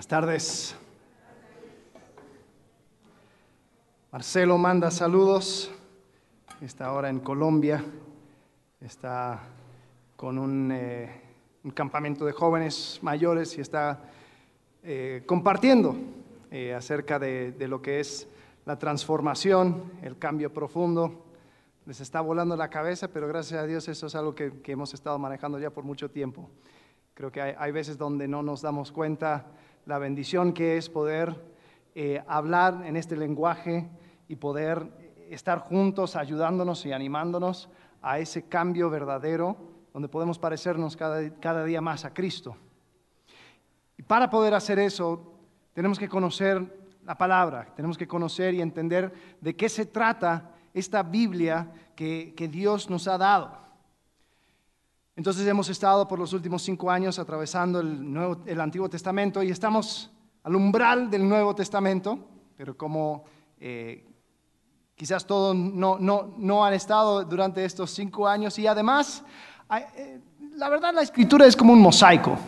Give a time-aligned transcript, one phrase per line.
[0.00, 0.76] Buenas tardes.
[4.10, 5.70] Marcelo manda saludos.
[6.62, 7.84] Está ahora en Colombia.
[8.80, 9.40] Está
[10.16, 11.20] con un, eh,
[11.74, 14.00] campamento de jóvenes mayores y está
[14.82, 15.94] eh, compartiendo
[16.50, 18.26] eh, acerca de, lo que es
[18.64, 21.26] la transformación, el cambio profundo.
[21.84, 25.18] Les está volando la cabeza, pero gracias a Dios eso es algo que, hemos estado
[25.18, 26.48] manejando ya por mucho tiempo.
[27.12, 29.44] Creo que hay, veces donde no nos damos cuenta
[29.86, 31.34] la bendición que es poder
[31.94, 33.88] eh, hablar en este lenguaje
[34.28, 34.86] y poder
[35.30, 37.68] estar juntos ayudándonos y animándonos
[38.02, 39.56] a ese cambio verdadero
[39.92, 42.56] donde podemos parecernos cada, cada día más a Cristo.
[43.96, 45.34] Y para poder hacer eso,
[45.72, 51.02] tenemos que conocer la palabra, tenemos que conocer y entender de qué se trata esta
[51.02, 53.58] Biblia que, que Dios nos ha dado.
[55.20, 59.50] Entonces hemos estado por los últimos cinco años atravesando el, Nuevo, el, Antiguo Testamento y
[59.50, 60.10] estamos
[60.42, 62.18] al umbral del Nuevo Testamento,
[62.56, 63.24] pero como
[63.60, 64.02] eh,
[64.94, 69.22] quizás todos no, no, no, han estado durante estos cinco años y además,
[69.94, 70.20] eh,
[70.54, 72.38] la verdad la escritura es como un mosaico.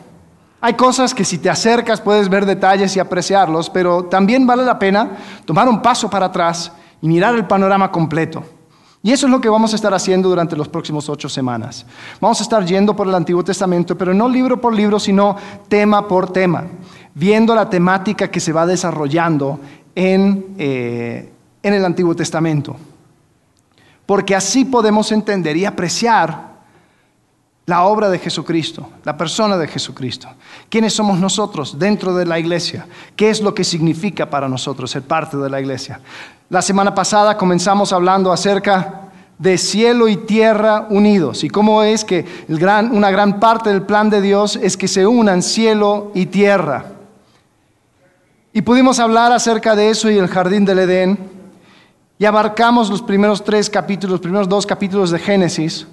[0.62, 4.78] Hay cosas que si te acercas puedes ver detalles y apreciarlos, pero también vale la
[4.78, 5.10] pena
[5.44, 8.42] tomar un paso para atrás y mirar el panorama completo.
[9.02, 11.84] Y eso es lo que vamos a estar haciendo durante los próximos ocho semanas.
[12.20, 15.36] Vamos a estar yendo por el Antiguo Testamento, pero no libro por libro, sino
[15.68, 16.64] tema por tema,
[17.12, 19.58] viendo la temática que se va desarrollando
[19.94, 22.76] en, eh, en el Antiguo Testamento.
[24.06, 26.51] Porque así podemos entender y apreciar
[27.66, 30.28] la obra de Jesucristo, la persona de Jesucristo.
[30.68, 32.86] ¿Quiénes somos nosotros dentro de la iglesia?
[33.14, 36.00] ¿Qué es lo que significa para nosotros ser parte de la iglesia?
[36.50, 39.02] La semana pasada comenzamos hablando acerca
[39.38, 44.20] de cielo y tierra unidos y cómo es que una gran parte del plan de
[44.20, 46.86] Dios es que se unan cielo y tierra.
[48.52, 51.18] Y pudimos hablar acerca de eso y el jardín del Edén
[52.18, 55.86] y abarcamos los primeros tres capítulos, los primeros dos capítulos de Génesis.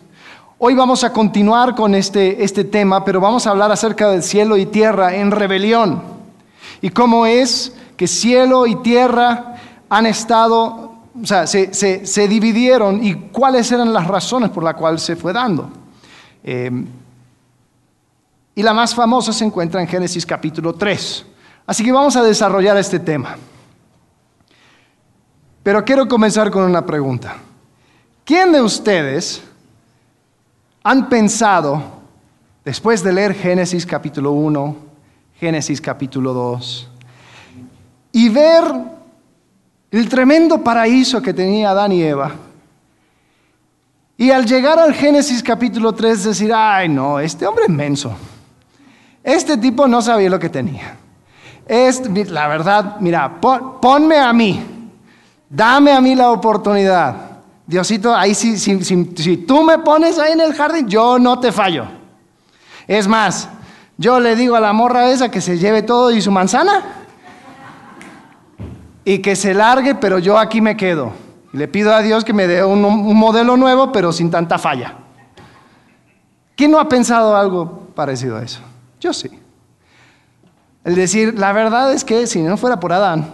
[0.61, 4.57] Hoy vamos a continuar con este, este tema, pero vamos a hablar acerca del cielo
[4.57, 6.03] y tierra en rebelión
[6.81, 9.55] y cómo es que cielo y tierra
[9.87, 14.73] han estado, o sea, se, se, se, dividieron y cuáles eran las razones por las
[14.73, 15.69] cuales se fue dando.
[16.43, 16.69] Eh,
[18.53, 21.25] y la más famosa se encuentra en Génesis capítulo 3.
[21.67, 23.37] Así que vamos a desarrollar este tema.
[25.63, 27.37] Pero quiero comenzar con una pregunta.
[28.25, 29.41] ¿Quién de ustedes
[30.89, 31.83] han pensado,
[32.65, 34.75] después de leer Génesis capítulo 1,
[35.39, 36.89] Génesis capítulo 2,
[38.11, 38.63] y ver
[39.91, 42.31] el tremendo paraíso que tenía Adán y Eva.
[44.17, 48.17] Y al llegar al Génesis capítulo 3 decir, ay no, este hombre es menso.
[49.23, 50.97] Este tipo no sabía lo que tenía.
[51.67, 52.01] Es,
[52.31, 54.59] la verdad, mira, pon, ponme a mí,
[55.47, 57.28] dame a mí la oportunidad.
[57.69, 61.51] Diosito, ahí si, si, si, tú me pones ahí en el jardín, yo no te
[61.51, 61.85] fallo.
[62.87, 63.47] Es más,
[63.95, 66.83] yo le digo a la morra esa que se lleve todo y su manzana
[69.05, 71.11] y que se largue, pero yo aquí me quedo.
[71.51, 74.95] Le pido a Dios que me dé un, un, modelo nuevo, pero sin tanta falla.
[76.55, 78.61] ¿Quién no ha pensado algo parecido a eso?
[78.99, 79.29] Yo sí.
[80.83, 83.31] El decir, la verdad es que si no fuera por Adán,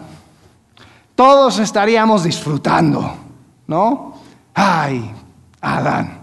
[1.16, 3.16] todos estaríamos disfrutando,
[3.68, 4.25] ¿no?
[4.56, 5.12] Ay,
[5.60, 6.20] Adán,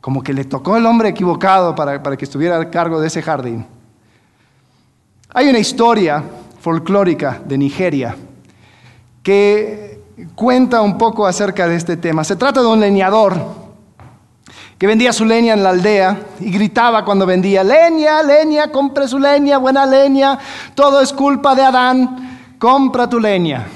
[0.00, 3.20] como que le tocó el hombre equivocado para, para que estuviera al cargo de ese
[3.20, 3.66] jardín.
[5.34, 6.22] Hay una historia
[6.60, 8.16] folclórica de Nigeria
[9.22, 10.00] que
[10.34, 12.24] cuenta un poco acerca de este tema.
[12.24, 13.36] Se trata de un leñador
[14.78, 19.18] que vendía su leña en la aldea y gritaba cuando vendía, leña, leña, compre su
[19.18, 20.38] leña, buena leña,
[20.76, 23.66] todo es culpa de Adán, compra tu leña.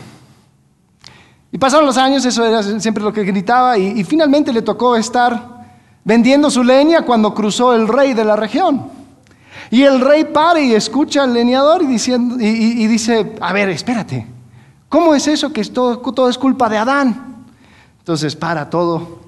[1.53, 4.97] Y pasaron los años, eso era siempre lo que gritaba, y, y finalmente le tocó
[4.97, 5.63] estar
[6.03, 8.87] vendiendo su leña cuando cruzó el rey de la región.
[9.71, 13.53] Y el rey para y escucha al leñador y, diciendo, y, y, y dice, a
[13.53, 14.27] ver, espérate,
[14.93, 17.45] ¿Cómo es eso que todo, todo, es culpa de Adán?
[18.01, 19.21] Entonces para todo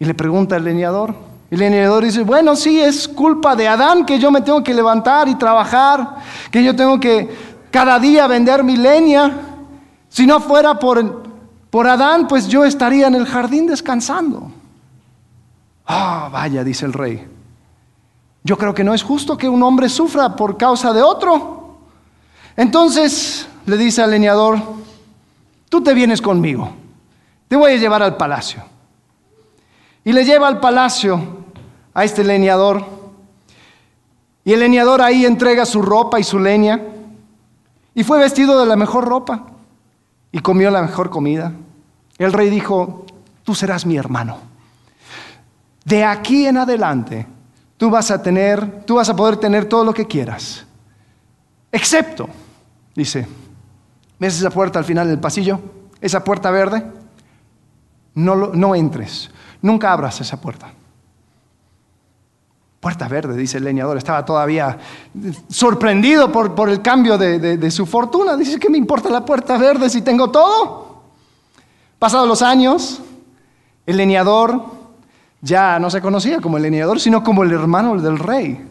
[0.00, 1.14] y le pregunta al leñador.
[1.50, 5.28] El leñador dice, bueno, sí, es culpa de Adán que yo me tengo que levantar
[5.28, 6.16] y trabajar,
[6.50, 7.28] que yo tengo que
[7.70, 9.36] cada día vender mi leña.
[10.08, 11.24] Si no fuera por,
[11.72, 14.52] por Adán, pues yo estaría en el jardín descansando.
[15.86, 17.26] Ah, oh, vaya, dice el rey.
[18.44, 21.78] Yo creo que no es justo que un hombre sufra por causa de otro.
[22.58, 24.58] Entonces le dice al leñador,
[25.70, 26.72] tú te vienes conmigo,
[27.48, 28.62] te voy a llevar al palacio.
[30.04, 31.38] Y le lleva al palacio
[31.94, 32.84] a este leñador.
[34.44, 36.82] Y el leñador ahí entrega su ropa y su leña.
[37.94, 39.51] y fue vestido de la mejor ropa
[40.32, 41.52] y comió la mejor comida.
[42.18, 43.04] El rey dijo,
[43.44, 44.38] tú serás mi hermano.
[45.84, 47.26] De aquí en adelante,
[47.76, 50.64] tú vas a tener, tú vas a poder tener todo lo que quieras.
[51.70, 52.28] Excepto,
[52.94, 53.26] dice,
[54.18, 55.60] ¿ves esa puerta al final del pasillo?
[56.00, 56.84] Esa puerta verde.
[58.14, 59.30] No, no entres,
[59.60, 60.72] nunca abras esa puerta.
[62.82, 63.96] Puerta verde, dice el leñador.
[63.96, 64.76] Estaba todavía
[65.48, 68.36] sorprendido por, por el cambio de, de, su fortuna.
[68.36, 71.04] Dice, ¿qué me importa la puerta verde si tengo todo?
[72.00, 73.00] Pasados los años,
[73.86, 74.64] el leñador
[75.40, 78.68] ya no se conocía como el leñador, sino como el hermano del rey.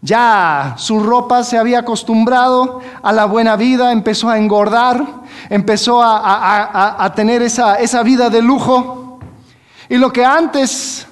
[0.00, 5.04] Ya su ropa se había acostumbrado a la buena vida, empezó a engordar,
[5.50, 9.18] empezó a, tener esa, esa vida de lujo.
[9.90, 11.06] Y lo que antes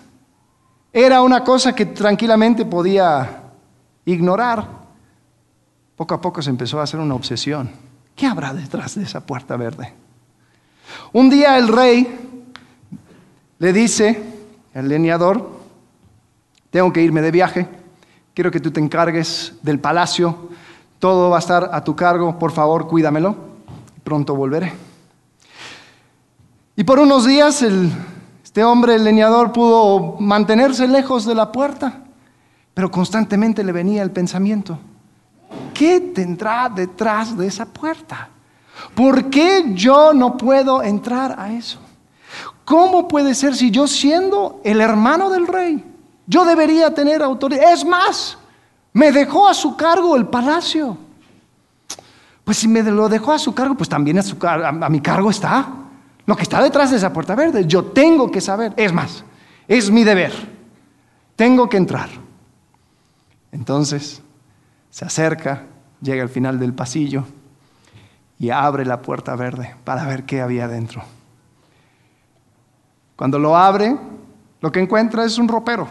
[0.92, 3.42] era una cosa que tranquilamente podía
[4.04, 4.66] ignorar,
[5.96, 7.70] poco a poco se empezó a hacer una obsesión.
[8.16, 9.92] ¿Qué habrá detrás de esa puerta verde?
[11.12, 12.18] Un día el rey
[13.58, 14.22] le dice
[14.74, 15.60] al leñador,
[16.70, 17.80] tengo que irme de viaje
[18.34, 20.48] quiero que tú te encargues del palacio,
[20.98, 23.36] todo va a estar a tu cargo, por favor, cuídamelo,
[24.04, 24.72] pronto volveré.
[26.76, 27.62] Y por unos días
[28.50, 32.00] este hombre, el leñador, pudo mantenerse lejos de la puerta,
[32.74, 34.76] pero constantemente le venía el pensamiento,
[35.72, 38.28] ¿qué tendrá detrás de esa puerta?
[38.92, 41.78] ¿Por qué yo no puedo entrar a eso?
[42.64, 45.84] ¿Cómo puede ser si yo siendo el hermano del rey,
[46.26, 47.72] yo debería tener autoridad.
[47.72, 48.36] Es más,
[48.92, 50.98] me dejó a su cargo el palacio.
[52.42, 55.68] Pues si me lo dejó a su cargo, pues también a, a mi cargo está.
[56.30, 57.66] Lo que está detrás de esa puerta verde.
[57.66, 58.72] Yo tengo que saber.
[58.76, 59.24] Es más,
[59.66, 60.30] es mi deber.
[61.34, 62.08] Tengo que entrar.
[63.50, 64.22] Entonces
[64.90, 65.64] se acerca,
[66.00, 67.24] llega al final del pasillo
[68.38, 71.02] y abre la puerta verde para ver qué había dentro.
[73.16, 73.96] Cuando lo abre,
[74.60, 75.88] lo que encuentra es un ropero.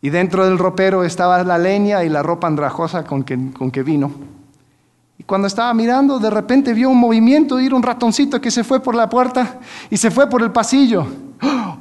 [0.00, 3.82] Y dentro del ropero estaba la leña y la ropa andrajosa con que, con que
[3.82, 4.37] vino.
[5.18, 8.80] Y cuando estaba mirando, de repente vio un movimiento, ir un ratoncito que se fue
[8.80, 9.58] por la puerta
[9.90, 11.06] y se fue por el pasillo.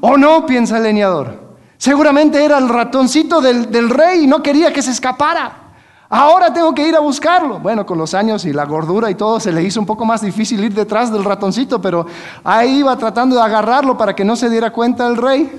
[0.02, 1.56] Oh no, piensa el leñador.
[1.78, 5.68] Seguramente era el ratoncito del, del rey y no quería que se escapara.
[6.10, 7.60] Ahora tengo que ir a buscarlo.
[7.60, 10.22] Bueno, con los años y la gordura y todo se le hizo un poco más
[10.22, 12.06] difícil ir detrás del ratoncito, pero
[12.44, 15.52] ahí iba tratando de agarrarlo para que no se diera cuenta el rey.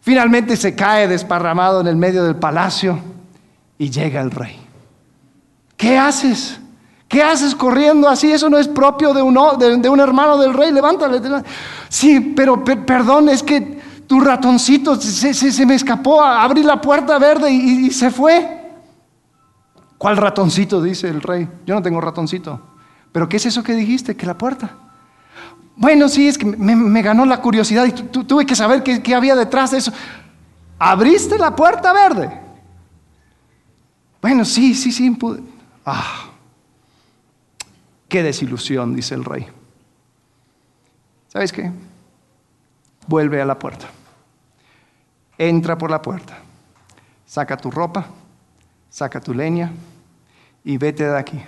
[0.00, 2.98] Finalmente se cae desparramado en el medio del palacio
[3.78, 4.60] y llega el rey.
[5.76, 6.60] ¿Qué haces?
[7.14, 8.32] ¿Qué haces corriendo así?
[8.32, 9.38] Eso no es propio de un,
[9.80, 10.72] de, un hermano del rey.
[10.72, 11.20] Levántale.
[11.88, 16.20] Sí, pero perdón, es que tu ratoncito se, me escapó.
[16.20, 18.62] Abrí la puerta verde y, y se fue.
[19.96, 20.82] ¿Cuál ratoncito?
[20.82, 21.48] Dice el rey.
[21.64, 22.60] Yo no tengo ratoncito.
[23.12, 24.16] ¿Pero qué es eso que dijiste?
[24.16, 24.72] Que la puerta.
[25.76, 29.70] Bueno, sí, es que me, ganó la curiosidad y tuve que saber qué, había detrás
[29.70, 29.92] de eso.
[30.80, 32.40] ¿Abriste la puerta verde?
[34.20, 35.16] Bueno, sí, sí, sí.
[35.86, 36.23] Ah,
[38.14, 39.44] qué desilusión, dice el rey.
[41.26, 41.72] ¿Sabes qué?
[43.08, 43.88] Vuelve a la puerta.
[45.36, 46.38] Entra por la puerta.
[47.26, 48.06] Saca tu ropa,
[48.88, 49.72] saca tu leña
[50.62, 51.42] y vete de aquí.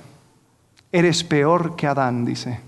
[0.91, 2.59] Eres peor que Adán, dice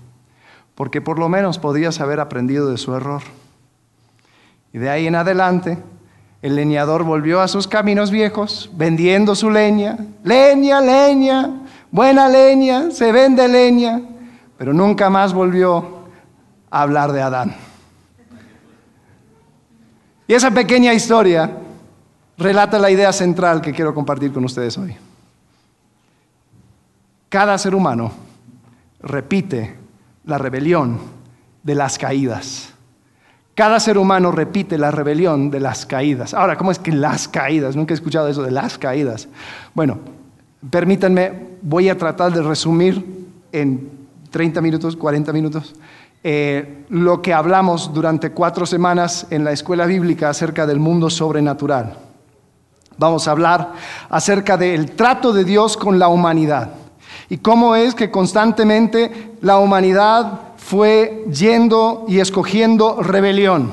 [0.75, 3.21] porque por lo menos podías haber aprendido de su error.
[4.71, 5.77] Y de ahí en adelante,
[6.41, 9.97] el leñador volvió a sus caminos viejos, vendiendo su leña.
[10.23, 11.58] Leña, leña,
[11.91, 14.01] buena leña, se vende leña,
[14.57, 16.03] pero nunca más volvió
[16.69, 17.55] a hablar de Adán.
[20.27, 21.51] Y esa pequeña historia
[22.37, 24.95] relata la idea central que quiero compartir con ustedes hoy.
[27.29, 28.11] Cada ser humano
[29.01, 29.77] repite
[30.25, 30.99] la rebelión
[31.63, 32.73] de las caídas.
[33.55, 36.33] Cada ser humano repite la rebelión de las caídas.
[36.33, 37.75] Ahora, ¿cómo es que las caídas?
[37.75, 39.27] Nunca he escuchado eso de las caídas.
[39.73, 39.99] Bueno,
[40.67, 43.89] permítanme, voy a tratar de resumir en
[44.31, 45.75] 30 minutos, 40 minutos,
[46.23, 51.97] eh, lo que hablamos durante cuatro semanas en la escuela bíblica acerca del mundo sobrenatural.
[52.97, 53.73] Vamos a hablar
[54.09, 56.71] acerca del trato de Dios con la humanidad
[57.29, 63.71] y cómo es que constantemente la humanidad fue yendo y escogiendo rebelión.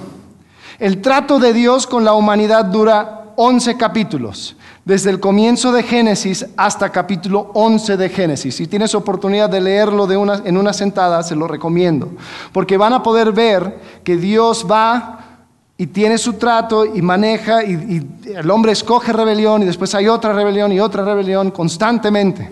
[0.78, 6.46] El trato de Dios con la humanidad dura 11 capítulos, desde el comienzo de Génesis
[6.56, 8.54] hasta capítulo 11 de Génesis.
[8.54, 12.12] Si tienes oportunidad de leerlo de una, en una sentada, se lo recomiendo,
[12.52, 15.40] porque van a poder ver que Dios va
[15.76, 20.32] y tiene su trato y maneja y, el hombre escoge rebelión y después hay otra
[20.32, 22.48] rebelión y otra rebelión constantemente.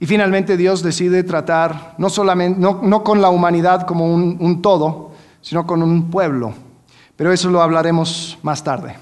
[0.00, 5.10] Y finalmente Dios decide tratar no solamente no, con la humanidad como un todo,
[5.42, 6.54] sino con un pueblo
[7.22, 8.96] pero eso lo hablaremos más tarde.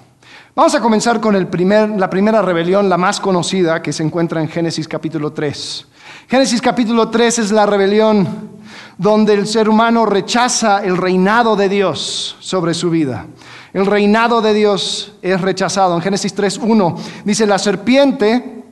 [0.54, 4.42] Vamos a comenzar con el primer, la primera rebelión, la más conocida, que se encuentra
[4.42, 5.86] en Génesis capítulo 3.
[6.28, 8.50] Génesis capítulo 3 es la rebelión
[8.98, 13.24] donde el ser humano rechaza el reinado de Dios sobre su vida.
[13.72, 15.96] El reinado de Dios es rechazado.
[15.96, 18.64] En Génesis 3.1 dice, la serpiente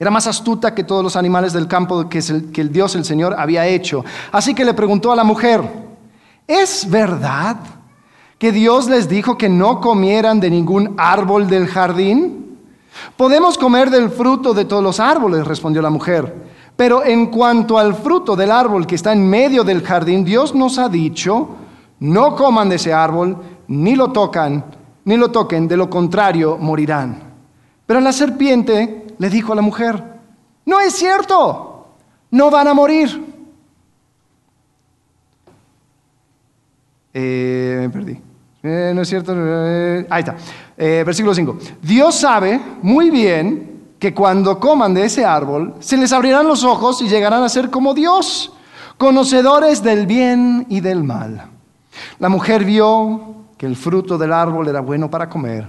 [0.00, 2.20] era más astuta que todos los animales del campo que,
[2.52, 4.04] que el Dios, el Señor, había hecho.
[4.32, 5.62] Así que le preguntó a la mujer,
[6.48, 7.56] ¿es verdad
[8.44, 12.58] que Dios les dijo que no comieran de ningún árbol del jardín?
[13.16, 16.44] Podemos comer del fruto de todos los árboles, respondió la mujer.
[16.76, 20.76] Pero en cuanto al fruto del árbol que está en medio del jardín, Dios nos
[20.76, 21.56] ha dicho,
[22.00, 24.62] no coman de ese árbol, ni lo tocan,
[25.06, 27.22] ni lo toquen, de lo contrario morirán.
[27.86, 30.04] Pero la serpiente le dijo a la mujer,
[30.66, 31.86] no es cierto,
[32.30, 33.24] no van a morir.
[37.14, 38.33] Eh, me perdí.
[38.64, 39.34] Eh, no es cierto.
[39.36, 40.36] Eh, ahí está.
[40.76, 41.58] versículo 5.
[41.82, 47.00] Dios sabe muy bien que cuando coman de ese árbol, se les abrirán los ojos
[47.02, 48.52] y llegarán a ser como Dios,
[48.98, 51.50] conocedores del bien y del mal.
[52.18, 55.68] La mujer vio que el fruto del árbol era bueno para comer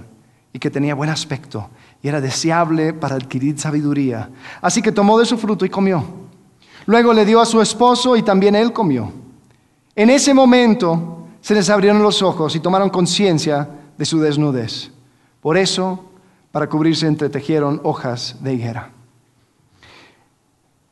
[0.52, 1.68] y que tenía buen aspecto
[2.02, 4.30] y era deseable para adquirir sabiduría.
[4.60, 6.04] Así que tomó de su fruto y comió.
[6.86, 9.12] Luego le dio a su esposo y también él comió.
[9.94, 11.15] En ese momento
[11.46, 14.90] se les abrieron los ojos y tomaron conciencia de su desnudez.
[15.40, 16.04] Por eso,
[16.50, 18.90] para cubrirse, entretejieron hojas de higuera.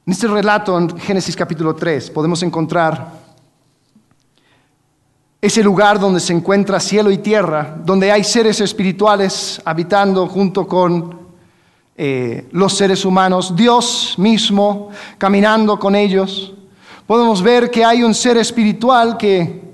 [0.07, 3.15] En este relato, en Génesis capítulo 3, podemos encontrar
[5.43, 11.19] ese lugar donde se encuentra cielo y tierra, donde hay seres espirituales habitando junto con
[11.97, 16.55] eh, los seres humanos, Dios mismo caminando con ellos.
[17.09, 19.74] Podemos ver que hay un ser espiritual que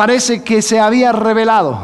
[0.00, 1.78] parece que se había revelado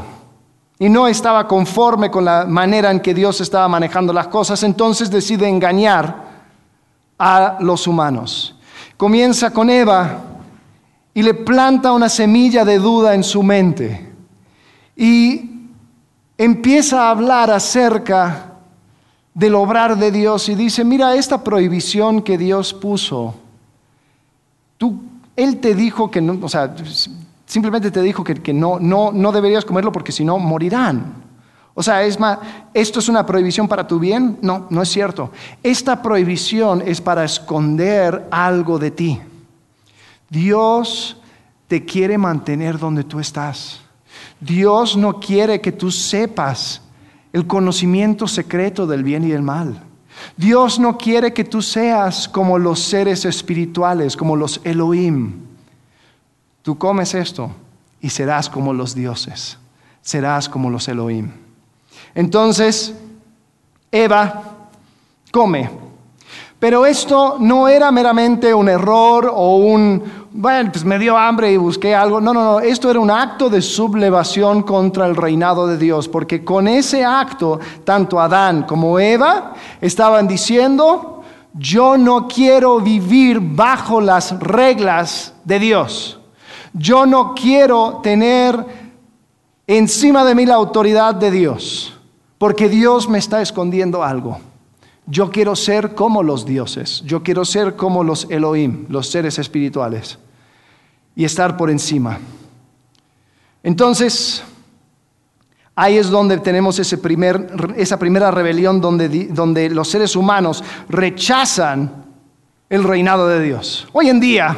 [0.78, 5.10] y no estaba conforme con la manera en que Dios estaba manejando las cosas, entonces
[5.10, 6.24] decide engañar
[7.18, 8.56] a los humanos.
[8.96, 10.18] Comienza con Eva
[11.12, 14.14] y le planta una semilla de duda en su mente
[14.96, 15.68] y
[16.38, 18.54] empieza a hablar acerca
[19.34, 23.34] del obrar de Dios y dice, mira, esta prohibición que Dios puso,
[24.78, 25.02] tú,
[25.36, 26.38] Él te dijo que no,
[27.46, 31.24] Simplemente te dijo que, no, no, no deberías comerlo porque si no morirán.
[31.74, 32.38] O sea, es más,
[32.74, 34.38] ¿esto es una prohibición para tu bien?
[34.42, 35.30] No, no es cierto.
[35.62, 39.20] Esta prohibición es para esconder algo de ti.
[40.28, 41.18] Dios
[41.68, 43.80] te quiere mantener donde tú estás.
[44.40, 46.82] Dios no quiere que tú sepas
[47.32, 49.82] el conocimiento secreto del bien y del mal.
[50.36, 55.45] Dios no quiere que tú seas como los seres espirituales, como los Elohim.
[56.66, 57.48] Tú comes esto
[58.00, 59.56] y serás como los dioses,
[60.02, 61.30] serás como los Elohim.
[62.12, 62.92] Entonces,
[63.92, 64.42] Eva
[65.30, 65.70] come.
[66.58, 71.56] Pero esto no era meramente un error o un, bueno, pues me dio hambre y
[71.56, 72.20] busqué algo.
[72.20, 76.44] No, no, no, esto era un acto de sublevación contra el reinado de Dios, porque
[76.44, 81.22] con ese acto, tanto Adán como Eva estaban diciendo,
[81.54, 86.18] yo no quiero vivir bajo las reglas de Dios.
[86.78, 88.62] Yo no quiero tener
[89.66, 91.98] encima de mí la autoridad de Dios,
[92.36, 94.38] porque Dios me está escondiendo algo.
[95.06, 100.18] Yo quiero ser como los dioses, yo quiero ser como los Elohim, los seres espirituales,
[101.14, 102.18] y estar por encima.
[103.62, 104.42] Entonces,
[105.74, 112.04] ahí es donde tenemos ese primer, esa primera rebelión donde, donde los seres humanos rechazan
[112.68, 113.88] el reinado de Dios.
[113.94, 114.54] Hoy en día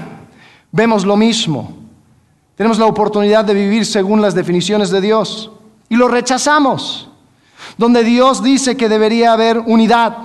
[0.73, 1.78] vemos lo mismo.
[2.59, 5.53] Tenemos la oportunidad de vivir según las definiciones de Dios
[5.89, 7.09] y lo rechazamos.
[7.77, 10.17] Donde Dios dice que debería haber unidad,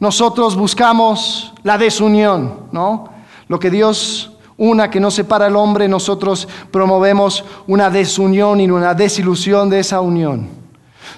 [0.00, 3.10] nosotros buscamos la desunión, ¿no?
[3.46, 8.92] Lo que Dios una que no separa al hombre, nosotros promovemos una desunión y una
[8.92, 10.48] desilusión de esa unión.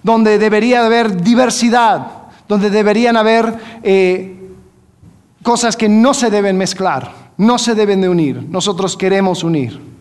[0.03, 2.07] Donde debería haber diversidad,
[2.47, 4.51] donde deberían haber eh,
[5.43, 8.47] cosas que no se deben mezclar, no se deben de unir.
[8.47, 9.92] Nosotros queremos unir.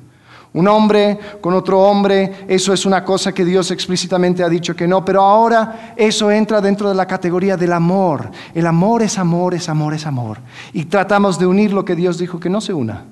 [0.53, 4.85] Un hombre con otro hombre, eso es una cosa que Dios explícitamente ha dicho que
[4.85, 8.29] no, pero ahora eso entra dentro de la categoría del amor.
[8.53, 10.39] El amor es amor, es amor, es amor.
[10.73, 13.05] Y tratamos de unir lo que Dios dijo que no se una.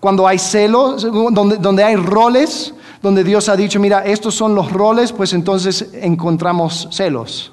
[0.00, 1.02] Cuando hay celos,
[1.32, 5.90] donde, donde hay roles, donde Dios ha dicho, mira, estos son los roles, pues entonces
[5.94, 7.52] encontramos celos.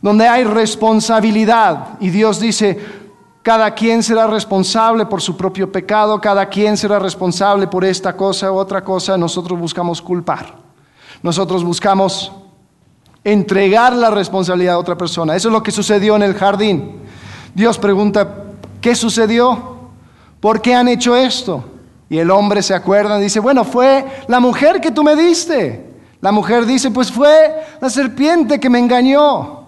[0.00, 2.78] donde hay responsabilidad y Dios dice,
[3.44, 8.50] cada quien será responsable por su propio pecado, cada quien será responsable por esta cosa
[8.50, 10.54] u otra cosa, nosotros buscamos culpar.
[11.22, 12.32] Nosotros buscamos
[13.22, 15.36] entregar la responsabilidad a otra persona.
[15.36, 17.02] Eso es lo que sucedió en el jardín.
[17.54, 18.46] Dios pregunta,
[18.80, 19.76] ¿qué sucedió?
[20.40, 21.62] ¿Por qué han hecho esto?
[22.08, 25.92] Y el hombre se acuerda y dice, bueno, fue la mujer que tú me diste.
[26.22, 29.63] La mujer dice, pues fue la serpiente que me engañó.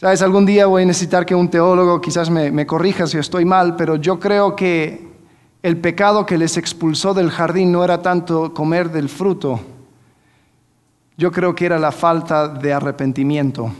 [0.00, 3.44] Sabes, algún día voy a necesitar que un teólogo quizás me, me corrija si estoy
[3.44, 5.10] mal, pero yo creo que
[5.62, 9.60] el pecado que les expulsó del jardín no era tanto comer del fruto,
[11.18, 13.70] yo creo que era la falta de arrepentimiento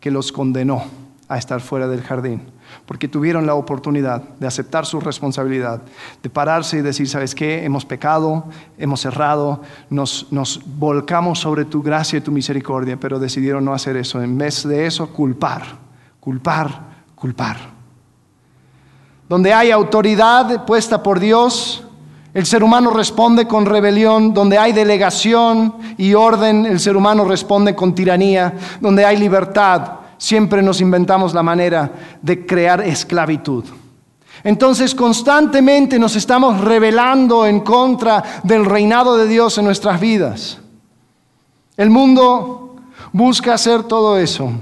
[0.00, 0.84] que los condenó
[1.28, 2.42] a estar fuera del jardín,
[2.86, 5.82] porque tuvieron la oportunidad de aceptar su responsabilidad,
[6.22, 7.64] de pararse y decir, ¿sabes qué?
[7.64, 8.44] Hemos pecado,
[8.78, 13.96] hemos errado, nos, nos volcamos sobre tu gracia y tu misericordia, pero decidieron no hacer
[13.96, 14.22] eso.
[14.22, 15.62] En vez de eso, culpar,
[16.20, 17.56] culpar, culpar.
[19.28, 21.84] Donde hay autoridad puesta por Dios,
[22.32, 27.74] el ser humano responde con rebelión, donde hay delegación y orden, el ser humano responde
[27.74, 33.64] con tiranía, donde hay libertad, siempre nos inventamos la manera de crear esclavitud.
[34.44, 40.58] Entonces constantemente nos estamos rebelando en contra del reinado de Dios en nuestras vidas.
[41.76, 42.76] El mundo
[43.12, 44.52] busca hacer todo eso.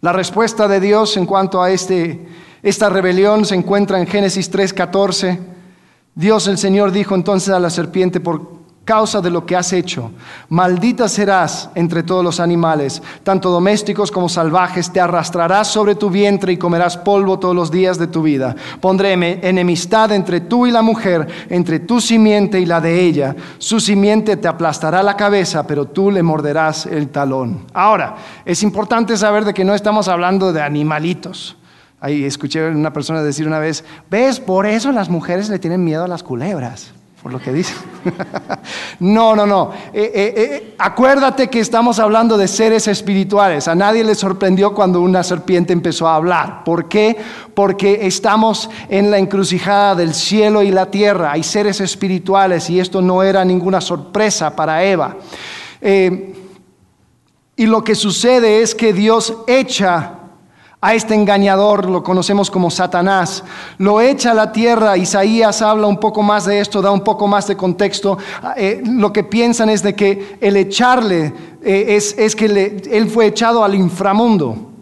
[0.00, 2.28] La respuesta de Dios en cuanto a este,
[2.62, 5.54] esta rebelión se encuentra en Génesis 3:14
[6.16, 10.10] Dios el Señor dijo entonces a la serpiente, por causa de lo que has hecho,
[10.48, 16.52] maldita serás entre todos los animales, tanto domésticos como salvajes, te arrastrarás sobre tu vientre
[16.52, 18.54] y comerás polvo todos los días de tu vida.
[18.80, 23.34] Pondré enemistad entre tú y la mujer, entre tu simiente y la de ella.
[23.58, 27.66] Su simiente te aplastará la cabeza, pero tú le morderás el talón.
[27.72, 31.56] Ahora, es importante saber de que no estamos hablando de animalitos.
[32.00, 35.84] Ahí escuché a una persona decir una vez, ves, por eso las mujeres le tienen
[35.84, 36.92] miedo a las culebras,
[37.24, 37.72] por lo que dice.
[39.00, 39.72] no, no, no.
[39.94, 43.66] Eh, eh, eh, acuérdate que estamos hablando de seres espirituales.
[43.66, 46.64] A nadie le sorprendió cuando una serpiente empezó a hablar.
[46.64, 47.16] ¿Por qué?
[47.54, 51.32] Porque estamos en la encrucijada del cielo y la tierra.
[51.32, 55.16] Hay seres espirituales y esto no era ninguna sorpresa para Eva.
[55.80, 60.23] y lo que sucede es que Dios echa
[60.84, 63.42] a este engañador, lo conocemos como Satanás,
[63.78, 67.26] lo echa a la tierra, Isaías habla un poco más de esto, da un poco
[67.26, 68.18] más de contexto,
[68.54, 73.64] eh, lo que piensan es de que el echarle eh, es, que él fue echado
[73.64, 74.72] al inframundo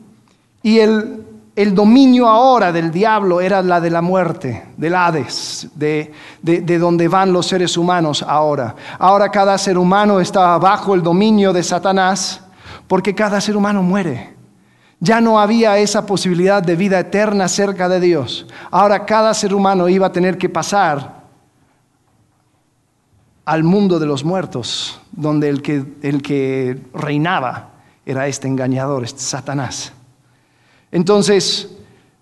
[0.61, 6.13] y el, el, dominio ahora del diablo era la de la muerte, del Hades, de,
[6.43, 8.75] de donde van los seres humanos ahora.
[8.99, 12.41] Ahora cada ser humano está bajo el dominio de Satanás
[12.89, 14.42] porque cada ser humano muere.
[15.03, 18.47] Ya no había esa posibilidad de vida eterna cerca de Dios.
[18.71, 21.23] Ahora cada ser humano iba a tener que pasar
[23.45, 27.71] al mundo de los muertos, donde el que, el que reinaba
[28.07, 29.93] era este engañador, este Satanás.
[30.93, 31.69] Entonces,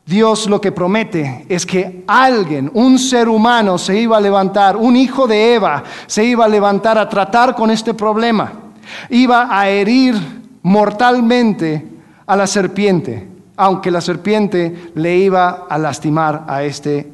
[0.07, 4.97] Dios lo que promete es que alguien, un ser humano, se iba a levantar, un
[4.97, 8.55] hijo de Eva, se iba a levantar a tratar con este problema.
[9.11, 10.15] Iba a herir
[10.63, 11.90] mortalmente
[12.31, 17.11] a la serpiente, aunque la serpiente le iba a lastimar a este,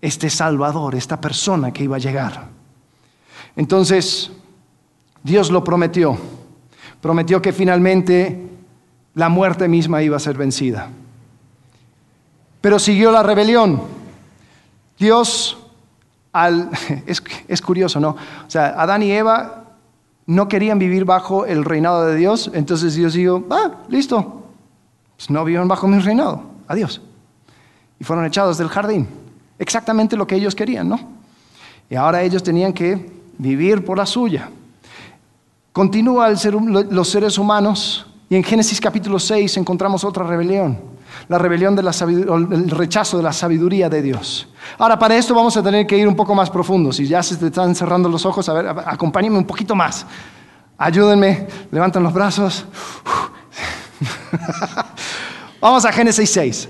[0.00, 2.48] este Salvador, esta persona que iba a llegar.
[3.54, 4.30] Entonces,
[5.22, 6.16] Dios lo prometió.
[7.02, 8.48] Prometió que finalmente
[9.12, 10.88] la muerte misma iba a ser vencida.
[12.62, 13.82] Pero siguió la rebelión.
[14.98, 15.58] Dios,
[16.32, 16.70] al,
[17.06, 18.16] es, es curioso, ¿no?
[18.46, 19.69] O sea, Adán y Eva
[20.30, 24.44] no querían vivir bajo el reinado de Dios, entonces Dios dijo, ah, listo,
[25.16, 27.00] pues no viven bajo mi reinado, adiós.
[27.98, 29.08] Y fueron echados del jardín,
[29.58, 31.00] exactamente lo que ellos querían, ¿no?
[31.90, 34.48] Y ahora ellos tenían que vivir por la suya.
[35.72, 40.78] Continúa los seres humanos y en Génesis capítulo 6 encontramos otra rebelión,
[41.28, 44.48] la rebelión del rechazo de la sabiduría de Dios.
[44.78, 46.92] Ahora, para esto vamos a tener que ir un poco más profundo.
[46.92, 50.06] Si ya se te están cerrando los ojos, a ver, acompáñenme un poquito más.
[50.76, 52.64] Ayúdenme, levanten los brazos.
[55.60, 56.68] vamos a Génesis 6.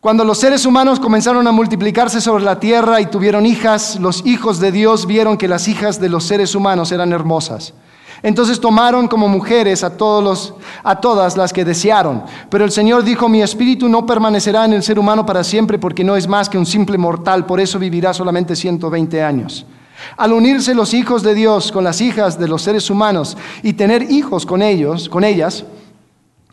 [0.00, 4.58] Cuando los seres humanos comenzaron a multiplicarse sobre la tierra y tuvieron hijas, los hijos
[4.58, 7.74] de Dios vieron que las hijas de los seres humanos eran hermosas
[8.22, 12.22] entonces tomaron como mujeres a, todos a todas las que desearon.
[12.48, 16.04] Pero el Señor dijo, mi espíritu no permanecerá en el ser humano para siempre porque
[16.04, 19.66] no es más que un simple mortal, por eso vivirá solamente 120 años.
[20.16, 24.10] Al unirse los hijos de Dios con las hijas de los seres humanos y tener
[24.10, 25.64] hijos con ellos, con ellas,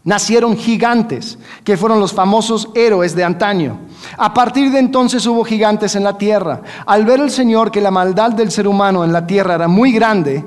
[0.03, 3.77] nacieron gigantes, que fueron los famosos héroes de antaño.
[4.17, 6.61] A partir de entonces hubo gigantes en la tierra.
[6.85, 9.91] Al ver el Señor que la maldad del ser humano en la tierra era muy
[9.91, 10.45] grande,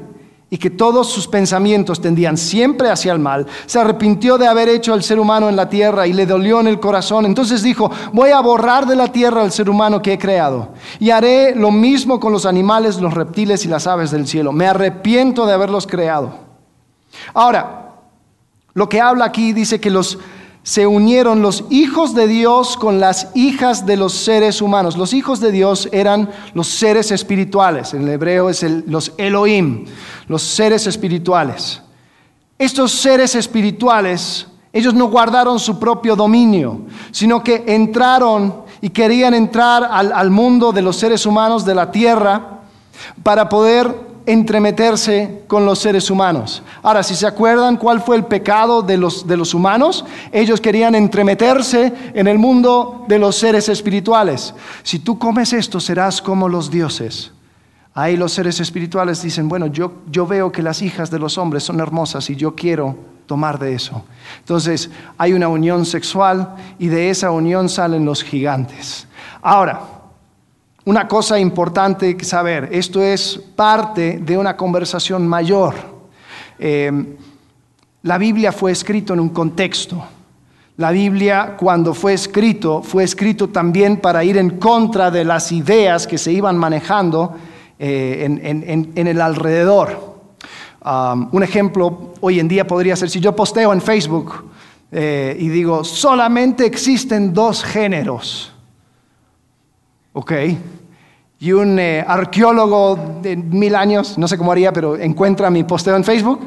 [0.51, 4.93] y que todos sus pensamientos tendían siempre hacia el mal, se arrepintió de haber hecho
[4.93, 7.25] al ser humano en la tierra y le dolió en el corazón.
[7.25, 11.11] Entonces dijo, voy a borrar de la tierra al ser humano que he creado y
[11.11, 14.51] haré lo mismo con los animales, los reptiles y las aves del cielo.
[14.51, 16.35] Me arrepiento de haberlos creado.
[17.33, 17.93] Ahora,
[18.75, 20.19] lo que habla aquí dice que los
[20.71, 24.97] se unieron los hijos de Dios con las hijas de los seres humanos.
[24.97, 27.93] Los hijos de Dios eran los seres espirituales.
[27.93, 29.87] En hebreo es los Elohim,
[30.29, 31.83] los seres espirituales.
[32.57, 39.83] Estos seres espirituales, ellos no guardaron su propio dominio, sino que entraron y querían entrar
[39.91, 42.61] al mundo de los seres humanos de la tierra
[43.25, 46.63] para poder entremeterse con los seres humanos.
[46.83, 50.95] Ahora, si se acuerdan cuál fue el pecado de los, de los humanos, ellos querían
[50.95, 54.55] entremeterse en el mundo de los seres espirituales.
[54.83, 57.33] Si tú comes esto, serás como los dioses.
[57.95, 61.65] Ahí los seres espirituales dicen, bueno, yo, yo veo que las hijas de los hombres
[61.65, 64.05] son hermosas y yo quiero tomar de eso.
[64.39, 69.07] Entonces hay una unión sexual y de esa unión salen los gigantes.
[69.43, 70.00] Ahora,
[70.85, 75.75] una cosa importante que saber, esto es parte de una conversación mayor.
[76.59, 77.17] Eh,
[78.03, 80.03] la Biblia fue escrito en un contexto.
[80.79, 86.07] La Biblia, cuando fue escrito, fue escrito también para ir en contra de las ideas
[86.07, 87.37] que se iban manejando
[87.79, 90.21] eh, en, el alrededor.
[90.83, 94.51] Un ejemplo hoy en día podría ser si yo posteo en Facebook
[94.91, 98.53] eh, y digo, solamente existen dos géneros.
[100.13, 100.33] ¿Ok?
[101.43, 105.97] y un eh, arqueólogo de mil años, no sé cómo haría, pero encuentra mi posteo
[105.97, 106.39] en Facebook,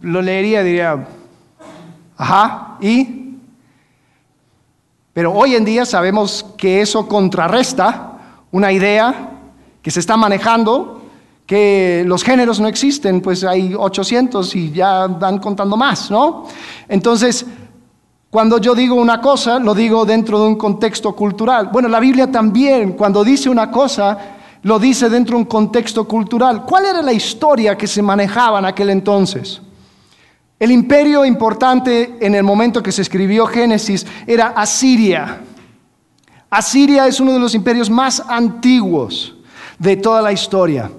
[0.00, 1.06] lo leería y diría,
[2.16, 3.36] ajá, ¿y?
[5.12, 8.12] Pero hoy en día sabemos que eso contrarresta
[8.52, 9.32] una idea
[9.82, 11.02] que se está manejando,
[11.46, 16.46] que los géneros no existen, pues hay 800 y ya van contando más, ¿no?
[16.88, 17.44] Entonces,
[18.34, 21.68] cuando yo digo una cosa, lo digo dentro de un contexto cultural.
[21.72, 24.18] Bueno, la Biblia también, cuando dice una cosa,
[24.62, 26.64] lo dice dentro de un contexto cultural.
[26.66, 29.62] ¿Cuál era la historia que se manejaba en aquel entonces?
[30.58, 35.40] El imperio importante en el momento que se escribió Génesis era Asiria.
[36.50, 39.32] Asiria es uno de los imperios más antiguos
[39.78, 40.90] de toda la historia.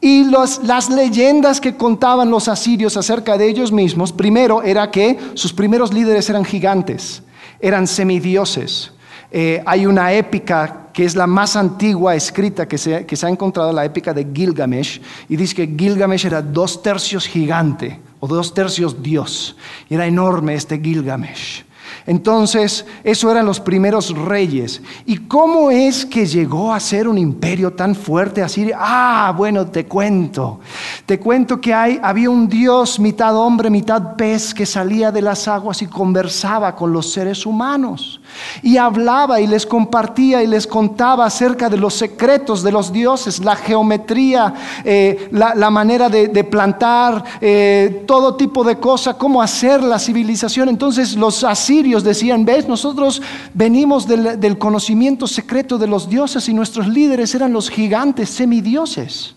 [0.00, 5.52] Y las leyendas que contaban los asirios acerca de ellos mismos, primero era que sus
[5.52, 7.22] primeros líderes eran gigantes,
[7.60, 8.92] eran semidioses.
[9.30, 13.28] Eh, hay una épica que es la más antigua escrita que se, que se ha
[13.28, 18.54] encontrado, la épica de Gilgamesh, y dice que Gilgamesh era dos tercios gigante o dos
[18.54, 19.56] tercios dios.
[19.88, 21.67] Y era enorme este Gilgamesh.
[22.06, 24.82] Entonces, eso eran los primeros reyes.
[25.06, 28.70] ¿Y cómo es que llegó a ser un imperio tan fuerte así?
[28.74, 30.60] Ah, bueno, te cuento.
[31.06, 35.48] Te cuento que hay, había un dios mitad hombre, mitad pez que salía de las
[35.48, 38.20] aguas y conversaba con los seres humanos.
[38.62, 43.40] Y hablaba y les compartía y les contaba acerca de los secretos de los dioses,
[43.40, 49.98] la geometría, eh, la, manera de, plantar, eh, todo tipo de cosas, cómo hacer la
[49.98, 50.68] civilización.
[50.68, 51.44] Entonces los
[51.82, 53.22] decían, ves, nosotros
[53.54, 59.34] venimos del, conocimiento secreto de los dioses y nuestros líderes eran los gigantes semidioses.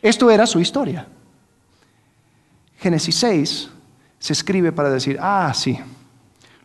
[0.00, 1.06] Esto era su historia.
[2.78, 3.70] Génesis 6
[4.18, 5.78] se escribe para decir, ah, sí,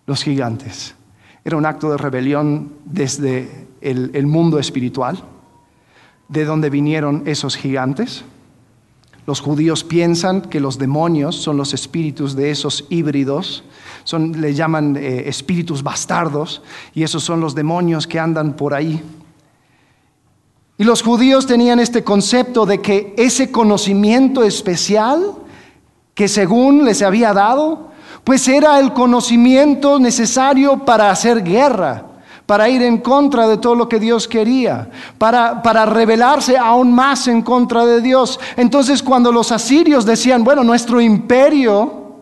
[0.05, 0.95] los gigantes.
[1.43, 5.23] Era un acto de rebelión desde el mundo espiritual,
[6.27, 8.23] de donde vinieron esos gigantes.
[9.27, 13.63] Los judíos piensan que los demonios son los espíritus de esos híbridos
[14.07, 16.61] son, le llaman eh, espíritus bastardos,
[16.93, 19.03] y esos son los demonios que andan por ahí.
[20.77, 25.33] Y los judíos tenían este concepto de que ese conocimiento especial
[26.13, 27.91] que según les había dado,
[28.23, 32.05] pues era el conocimiento necesario para hacer guerra,
[32.47, 37.27] para ir en contra de todo lo que Dios quería, para, para rebelarse aún más
[37.27, 38.39] en contra de Dios.
[38.55, 42.15] Entonces cuando los asirios decían, bueno, nuestro imperio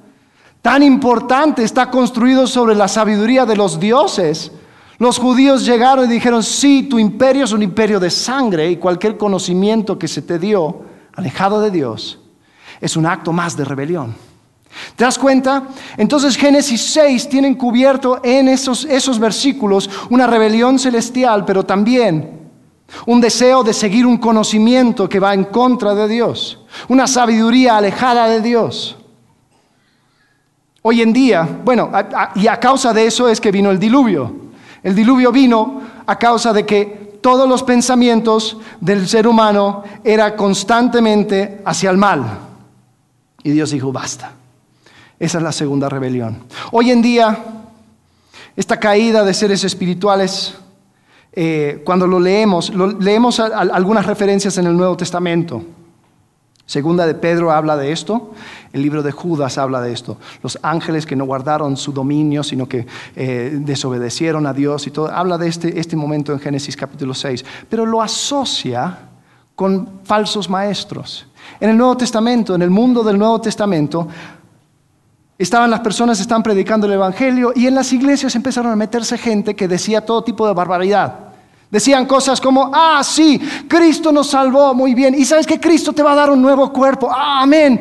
[0.61, 4.51] tan importante está construido sobre la sabiduría de los dioses.
[4.97, 9.15] Los judíos llegaron y dijeron, sí, tu imperio es un imperio de sangre y cualquier
[9.17, 10.81] conocimiento que se te dio
[11.13, 12.19] alejado de Dios
[12.81, 14.15] es un acto más de rebelión.
[14.95, 15.63] ¿Te das cuenta?
[15.97, 22.35] Entonces Génesis 6 tienen cubierto en esos, esos versículos una rebelión celestial, pero también
[23.05, 28.27] un deseo de seguir un conocimiento que va en contra de Dios, una sabiduría alejada
[28.27, 28.97] de Dios.
[30.81, 31.91] Hoy en día, bueno,
[32.35, 34.45] y a causa de eso es que vino el diluvio.
[34.83, 41.61] El diluvio vino a causa de que todos los pensamientos del ser humano eran constantemente
[41.65, 42.23] hacia el mal.
[43.41, 44.33] Y Dios dijo, basta.
[45.25, 46.37] Esa es la segunda rebelión.
[46.71, 47.35] Hoy en día,
[48.55, 50.53] esta caída de seres espirituales,
[51.33, 55.63] eh, cuando lo leemos, leemos algunas referencias en el Nuevo Testamento.
[56.67, 58.33] Segunda de Pedro habla de esto,
[58.71, 60.19] el libro de Judas habla de esto.
[60.43, 62.85] Los ángeles que no guardaron su dominio, sino que
[63.15, 65.11] eh, desobedecieron a Dios y todo.
[65.11, 69.09] Habla de este, este momento en Génesis capítulo 6, pero lo asocia
[69.55, 71.25] con falsos maestros.
[71.59, 74.07] En el Nuevo Testamento, en el mundo del Nuevo Testamento,
[75.37, 79.55] estaban las personas, están predicando el Evangelio y en las iglesias empezaron a meterse gente
[79.55, 81.25] que decía todo tipo de barbaridad.
[81.69, 85.15] Decían cosas como, ah, sí, Cristo nos salvó muy bien.
[85.15, 87.09] Y sabes que Cristo te va a dar un nuevo cuerpo.
[87.11, 87.79] Ah, amén.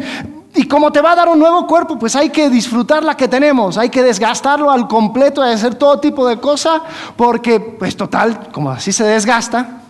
[0.54, 3.26] Y como te va a dar un nuevo cuerpo, pues hay que disfrutar la que
[3.26, 6.80] tenemos, hay que desgastarlo al completo y hacer todo tipo de cosas,
[7.16, 9.80] porque pues total, como así se desgasta,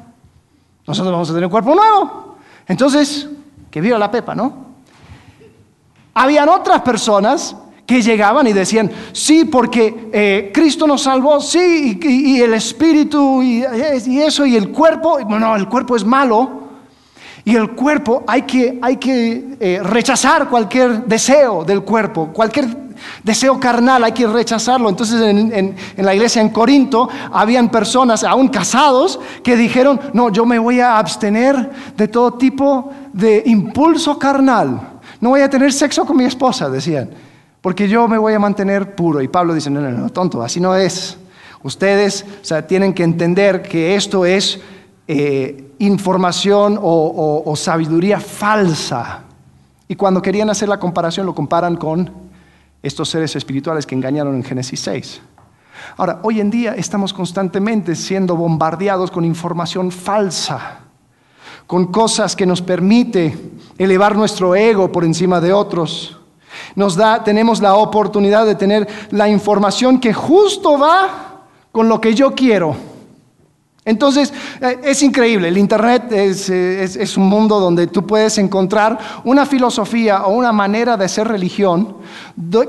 [0.87, 2.37] nosotros vamos a tener un cuerpo nuevo.
[2.66, 3.29] Entonces,
[3.70, 4.74] que viva la pepa, ¿no?
[6.14, 12.40] Habían otras personas que llegaban y decían, sí, porque eh, Cristo nos salvó, sí, y,
[12.40, 13.62] el espíritu y,
[14.20, 16.62] eso, y el cuerpo, no, el cuerpo es malo,
[17.44, 22.85] y el cuerpo hay que, hay que eh, rechazar cualquier deseo del cuerpo, cualquier
[23.22, 24.88] deseo carnal hay que rechazarlo.
[24.88, 30.46] Entonces en, en, la iglesia en Corinto habían personas, aún casados, que dijeron, no, yo
[30.46, 34.94] me voy a abstener de todo tipo de impulso carnal.
[35.25, 37.09] No voy a tener sexo con mi esposa, decían
[37.65, 39.23] porque yo me voy a mantener puro.
[39.23, 41.17] Y Pablo dice, no, no, no, tonto, así no es.
[41.63, 44.61] Ustedes o sea, tienen que entender que esto es
[45.09, 49.23] eh, información o, sabiduría falsa.
[49.89, 52.11] Y cuando querían hacer la comparación, lo comparan con
[52.83, 55.23] estos seres espirituales que engañaron en Génesis 6.
[55.97, 60.81] Ahora, hoy en día estamos constantemente siendo bombardeados con información falsa,
[61.66, 63.37] con cosas que nos permite
[63.79, 66.16] elevar nuestro ego por encima de otros
[66.77, 72.14] nos da, tenemos la oportunidad de tener la información que justo va con lo que
[72.14, 72.77] yo quiero.
[73.85, 79.44] Entonces, eh, es increíble, el Internet es, es, un mundo donde tú puedes encontrar una
[79.44, 81.98] filosofía o una manera de ser religión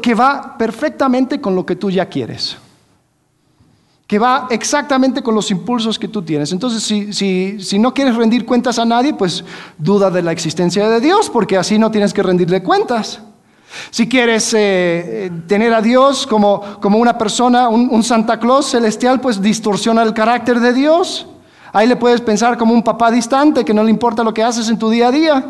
[0.02, 2.58] que va perfectamente con lo que tú ya quieres,
[4.08, 6.52] que va exactamente con los impulsos que tú tienes.
[6.52, 9.44] Entonces, si, no quieres rendir cuentas a nadie, pues
[9.78, 13.20] duda de la existencia de Dios, porque así no tienes que rendirle cuentas.
[13.90, 19.42] Si quieres eh, eh, tener a Dios como, una persona, un, Santa Claus celestial, pues
[19.42, 21.26] distorsiona el carácter de Dios.
[21.74, 24.70] Ahí le puedes pensar como un papá distante que no le importa lo que haces
[24.70, 25.46] en tu día a día.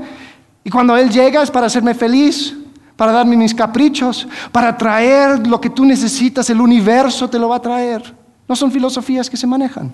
[0.64, 2.56] Y cuando Él llega es para hacerme feliz,
[2.96, 7.58] para darme mis caprichos, para traer lo que tú necesitas, el universo te lo va
[7.58, 8.25] a traer.
[8.48, 9.94] No son filosofías que se manejan.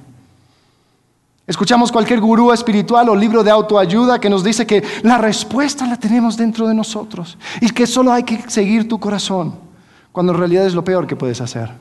[1.47, 5.97] Escuchamos cualquier gurú espiritual o libro de autoayuda que nos dice que la respuesta la
[5.97, 9.55] tenemos dentro de nosotros y que solo hay que seguir tu corazón,
[10.11, 11.71] cuando en realidad es lo peor que puedes hacer.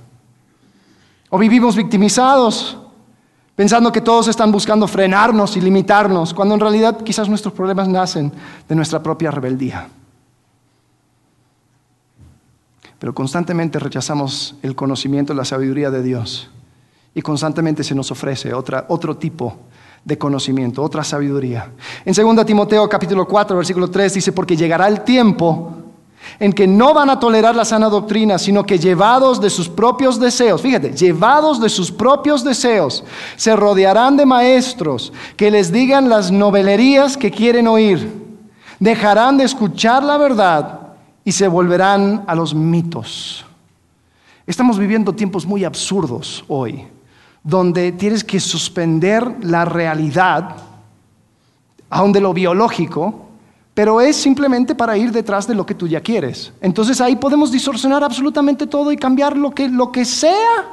[1.28, 2.78] O vivimos victimizados,
[3.54, 8.33] pensando que todos están buscando frenarnos y limitarnos, cuando en realidad quizás nuestros problemas nacen
[8.68, 9.88] de nuestra propia rebeldía.
[12.98, 16.50] Pero constantemente rechazamos el conocimiento y la sabiduría de Dios
[17.14, 19.57] y constantemente se nos ofrece otro tipo
[20.05, 21.70] de conocimiento, otra sabiduría.
[22.05, 25.73] En 2 Timoteo capítulo 4, versículo 3 dice, porque llegará el tiempo
[26.38, 30.20] en que no van a tolerar la sana doctrina, sino que llevados de sus propios
[30.20, 33.05] deseos, fíjate, llevados de sus propios deseos,
[33.37, 38.11] se rodearán de maestros que les digan las novelerías que quieren oír,
[38.79, 40.81] dejarán de escuchar la verdad
[41.25, 43.44] y se volverán a los mitos.
[44.46, 46.87] Estamos viviendo tiempos muy absurdos hoy
[47.42, 50.57] donde tienes que suspender la realidad,
[51.88, 53.26] aun de lo biológico,
[53.74, 56.53] pero es simplemente para ir detrás de lo que tú ya quieres.
[56.61, 60.66] Entonces ahí podemos distorsionar absolutamente todo y cambiar lo que, lo que sea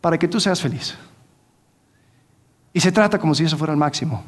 [0.00, 0.96] para que tú seas feliz.
[2.72, 4.22] Y se trata como si eso fuera el máximo.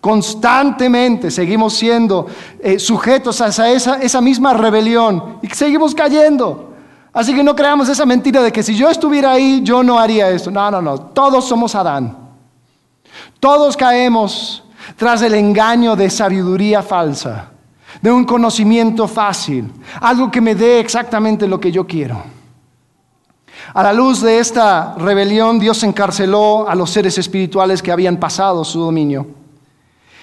[0.00, 2.26] Constantemente seguimos siendo
[2.60, 6.69] eh, sujetos a esa, esa misma rebelión y seguimos cayendo.
[7.12, 10.30] Así que no creamos esa mentira de que si yo estuviera ahí, yo no haría
[10.30, 10.50] esto.
[10.50, 10.98] No, no, no.
[10.98, 12.16] Todos somos Adán.
[13.40, 14.62] Todos caemos
[14.96, 17.50] tras el engaño de sabiduría falsa,
[18.00, 19.70] de un conocimiento fácil,
[20.00, 22.22] algo que me dé exactamente lo que yo quiero.
[23.74, 28.64] A la luz de esta rebelión, Dios encarceló a los seres espirituales que habían pasado
[28.64, 29.26] su dominio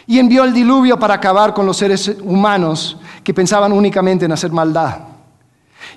[0.05, 4.51] y envió el diluvio para acabar con los seres humanos que pensaban únicamente en hacer
[4.51, 5.16] maldad.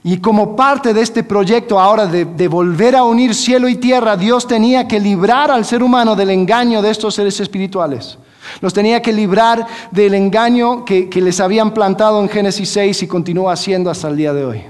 [0.02, 4.46] Y como parte de este proyecto ahora de, volver a unir cielo y tierra, Dios
[4.46, 8.18] tenía que librar al ser humano del engaño de estos seres espirituales.
[8.60, 13.06] Los tenía que librar del engaño que, que les habían plantado en Génesis 6 y
[13.06, 14.62] continúa haciendo hasta el día de hoy.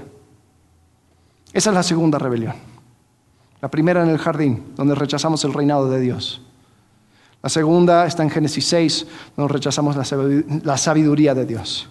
[1.53, 2.53] Esa es la segunda rebelión.
[3.61, 6.41] La primera en el jardín, donde rechazamos el reinado de Dios.
[7.41, 11.89] La segunda está en Génesis 6, donde rechazamos la sabiduría de Dios.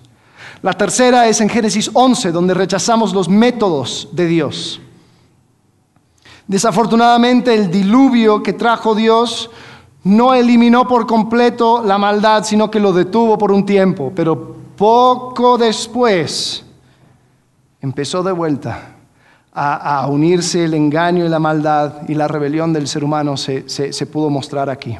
[0.62, 4.80] La tercera es en Génesis 11, donde rechazamos los métodos de Dios.
[6.46, 9.50] Desafortunadamente el diluvio que trajo Dios
[10.04, 15.56] no eliminó por completo la maldad, sino que lo detuvo por un tiempo, pero poco
[15.56, 16.64] después
[17.80, 18.96] empezó de vuelta
[19.52, 24.06] a, unirse el engaño y la maldad y la rebelión del ser humano se, se
[24.06, 24.96] pudo mostrar aquí.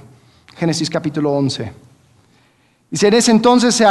[0.57, 1.80] Génesis capítulo 11.
[2.91, 3.85] Dice, en ese entonces se,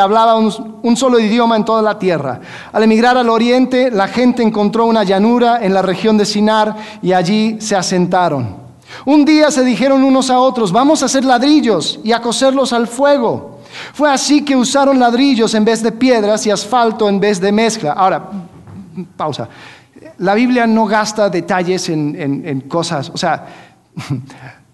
[0.00, 2.40] hablaba un, solo idioma en toda la tierra.
[2.72, 7.12] Al emigrar al oriente, la gente encontró una llanura en la región de Sinar y
[7.12, 8.56] allí se asentaron.
[9.04, 12.86] Un día se dijeron unos a otros, vamos a hacer ladrillos y a coserlos al
[12.86, 13.60] fuego.
[13.92, 17.92] Fue así que usaron ladrillos en vez de piedras y asfalto en vez de mezcla.
[17.92, 18.30] Ahora,
[19.18, 19.50] pausa.
[20.18, 23.46] La Biblia no gasta detalles en, en cosas, o sea,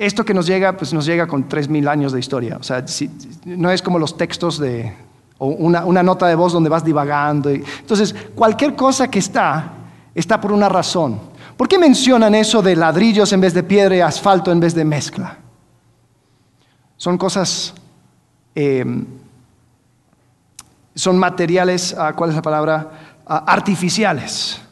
[0.00, 2.56] esto que nos llega, pues nos llega con 3.000 años de historia.
[2.58, 2.82] O sea,
[3.44, 4.94] no es como los textos de,
[5.36, 7.50] o una, nota de voz donde vas divagando.
[7.50, 9.72] entonces, cualquier cosa que está,
[10.14, 11.20] está por una razón.
[11.54, 14.86] ¿Por qué mencionan eso de ladrillos en vez de piedra y asfalto en vez de
[14.86, 15.36] mezcla?
[16.96, 17.74] Son cosas,
[18.54, 19.04] eh,
[20.94, 22.90] son materiales, ah, ¿cuál es la palabra?
[23.26, 24.62] Ah, artificiales.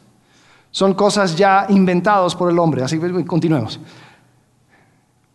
[0.71, 2.81] Son cosas ya inventadas por el hombre.
[2.81, 3.79] Así que continuemos.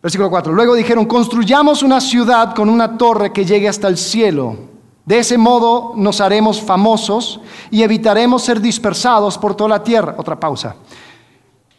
[0.05, 0.53] Versículo 4.
[0.53, 4.55] Luego dijeron, construyamos una ciudad con una torre que llegue hasta el cielo.
[5.03, 7.41] De ese modo nos haremos famosos
[7.71, 10.13] y evitaremos ser dispersados por toda la tierra.
[10.15, 10.75] Otra pausa.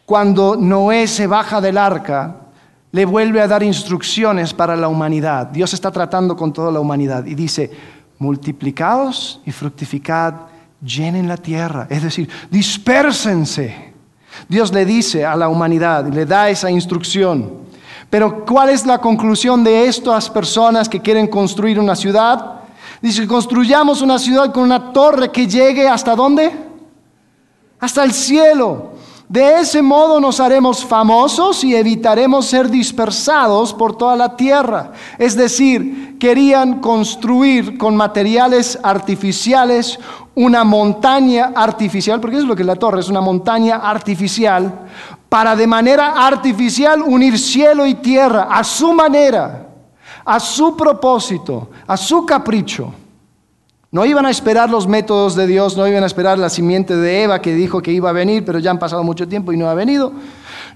[0.05, 2.35] Cuando Noé se baja del arca,
[2.91, 5.47] le vuelve a dar instrucciones para la humanidad.
[5.47, 7.71] Dios está tratando con toda la humanidad y dice,
[8.19, 10.33] multiplicados y fructificad,
[10.83, 11.87] llenen la tierra.
[11.89, 13.93] Es decir, dispérsense.
[14.49, 17.66] Dios le dice a la humanidad, le da esa instrucción.
[18.09, 22.61] Pero ¿cuál es la conclusión de estas personas que quieren construir una ciudad?
[23.01, 26.51] Dice, construyamos una ciudad con una torre que llegue hasta dónde?
[27.79, 28.97] Hasta el cielo.
[29.29, 34.93] De ese modo nos haremos famosos y evitaremos ser dispersados por toda la tierra.
[35.17, 39.99] Es decir, querían construir con materiales artificiales
[40.33, 44.87] una montaña artificial, porque es lo que es la torre, es una montaña artificial,
[45.29, 49.67] para de manera artificial unir cielo y tierra a su manera,
[50.23, 52.93] a su propósito, a su capricho.
[53.89, 57.23] No iban a esperar los métodos de Dios, no iban a esperar la simiente de
[57.23, 59.69] Eva que dijo que iba a venir, pero ya han pasado mucho tiempo y no
[59.69, 60.11] ha venido.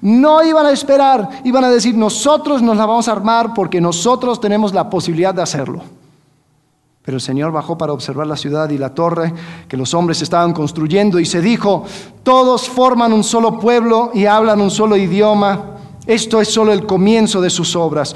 [0.02, 4.40] No iban a esperar, iban a decir, nosotros nos la vamos a armar porque nosotros
[4.40, 5.82] tenemos la posibilidad de hacerlo.
[7.04, 9.34] Pero el Señor bajó para observar la ciudad y la torre
[9.68, 11.84] que los hombres estaban construyendo y se dijo,
[12.22, 15.78] todos forman un solo pueblo y hablan un solo idioma.
[16.06, 18.16] Esto es solo el comienzo de sus obras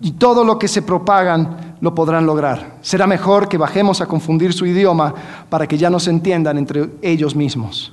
[0.00, 2.78] y todo lo que se propagan lo podrán lograr.
[2.80, 5.14] Será mejor que bajemos a confundir su idioma
[5.50, 7.92] para que ya no se entiendan entre ellos mismos.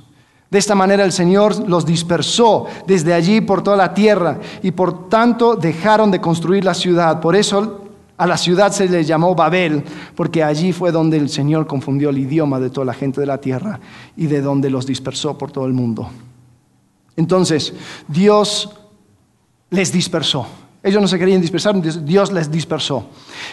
[0.50, 5.08] De esta manera el Señor los dispersó desde allí por toda la tierra y por
[5.08, 7.20] tanto dejaron de construir la ciudad.
[7.20, 7.89] Por eso
[8.20, 9.82] a la ciudad se le llamó Babel,
[10.14, 13.38] porque allí fue donde el Señor confundió el idioma de toda la gente de la
[13.38, 13.80] tierra
[14.14, 16.10] y de donde los dispersó por todo el mundo.
[17.16, 17.72] Entonces,
[18.06, 18.76] Dios
[19.70, 20.46] les dispersó.
[20.82, 23.06] Ellos no se querían dispersar, Dios les dispersó.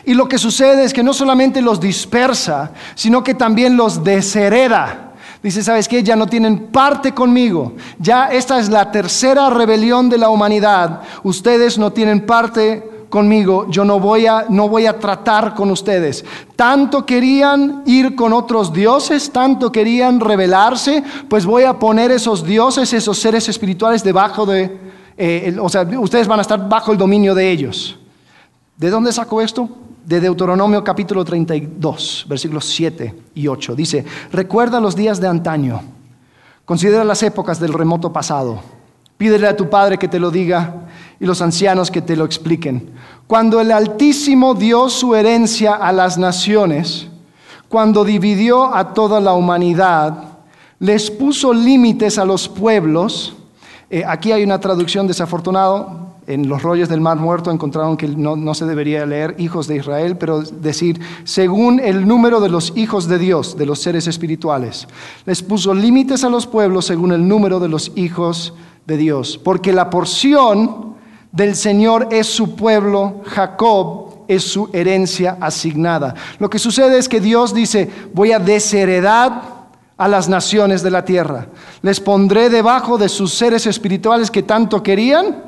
[0.03, 5.13] Y lo que sucede es que no solamente los dispersa, sino que también los deshereda.
[5.41, 6.03] Dice, ¿sabes qué?
[6.03, 7.77] Ya no tienen parte conmigo.
[7.99, 11.03] Ya esta es la tercera rebelión de la humanidad.
[11.23, 16.25] Ustedes no tienen parte conmigo, yo no voy a no voy a tratar con ustedes.
[16.55, 22.93] Tanto querían ir con otros dioses, tanto querían rebelarse, pues voy a poner esos dioses,
[22.93, 24.87] esos seres espirituales debajo de
[25.17, 27.97] eh, o sea, ustedes van a estar bajo el dominio de ellos.
[28.77, 29.67] ¿De dónde sacó esto?
[30.05, 33.75] De Deuteronomio capítulo 32, versículos 7 y 8.
[33.75, 35.81] Dice, recuerda los días de antaño,
[36.65, 38.61] considera las épocas del remoto pasado
[39.17, 40.87] Pídele a tu Padre que te lo diga
[41.19, 42.91] y los ancianos que te lo expliquen.
[43.27, 47.07] Cuando el Altísimo dio su herencia a las naciones,
[47.67, 50.37] cuando dividió a toda la humanidad,
[50.79, 53.35] les puso límites a los pueblos.
[53.89, 56.05] Eh, aquí hay una traducción desafortunada.
[56.25, 59.77] En los rollos del Mar Muerto encontraron que no, no, se debería leer hijos de
[59.77, 64.87] Israel, pero decir, según el número de los hijos de Dios, de los seres espirituales.
[65.25, 68.53] Les puso límites a los pueblos según el número de los hijos
[68.85, 69.37] de Dios.
[69.37, 70.96] Porque la porción
[71.37, 76.15] del Señor es su pueblo, Jacob es su herencia asignada.
[76.39, 81.05] Lo que sucede es que Dios dice, voy a desheredar a las naciones de la
[81.05, 81.45] tierra.
[81.83, 85.43] Les pondré debajo de sus seres espirituales que tanto querían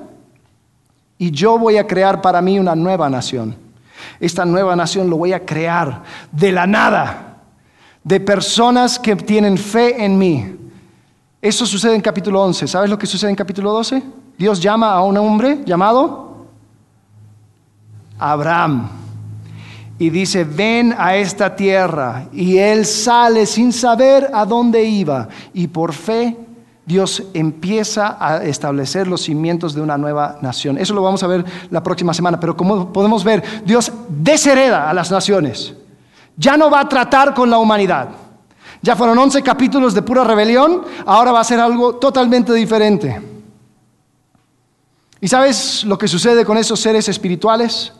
[1.17, 3.55] y yo voy a crear para mí una nueva nación.
[4.19, 7.41] Esta nueva nación lo voy a crear de la nada,
[8.03, 10.55] de personas que tienen fe en mí.
[11.41, 12.67] Eso sucede en capítulo 11.
[12.67, 14.18] ¿Sabes lo que sucede en capítulo 12?
[14.39, 16.45] Dios llama a un hombre llamado
[18.17, 18.87] Abraham
[19.97, 22.29] y dice, ven a esta tierra.
[22.31, 25.27] Y él sale sin saber a dónde iba.
[25.53, 26.37] Y por fe
[26.85, 30.77] Dios empieza a establecer los cimientos de una nueva nación.
[30.77, 32.39] Eso lo vamos a ver la próxima semana.
[32.39, 35.73] Pero como podemos ver, Dios deshereda a las naciones.
[36.37, 38.07] Ya no va a tratar con la humanidad.
[38.81, 40.83] Ya fueron 11 capítulos de pura rebelión.
[41.05, 43.38] Ahora va a ser algo totalmente diferente.
[45.21, 47.91] ¿Y sabes lo que sucede con esos seres espirituales?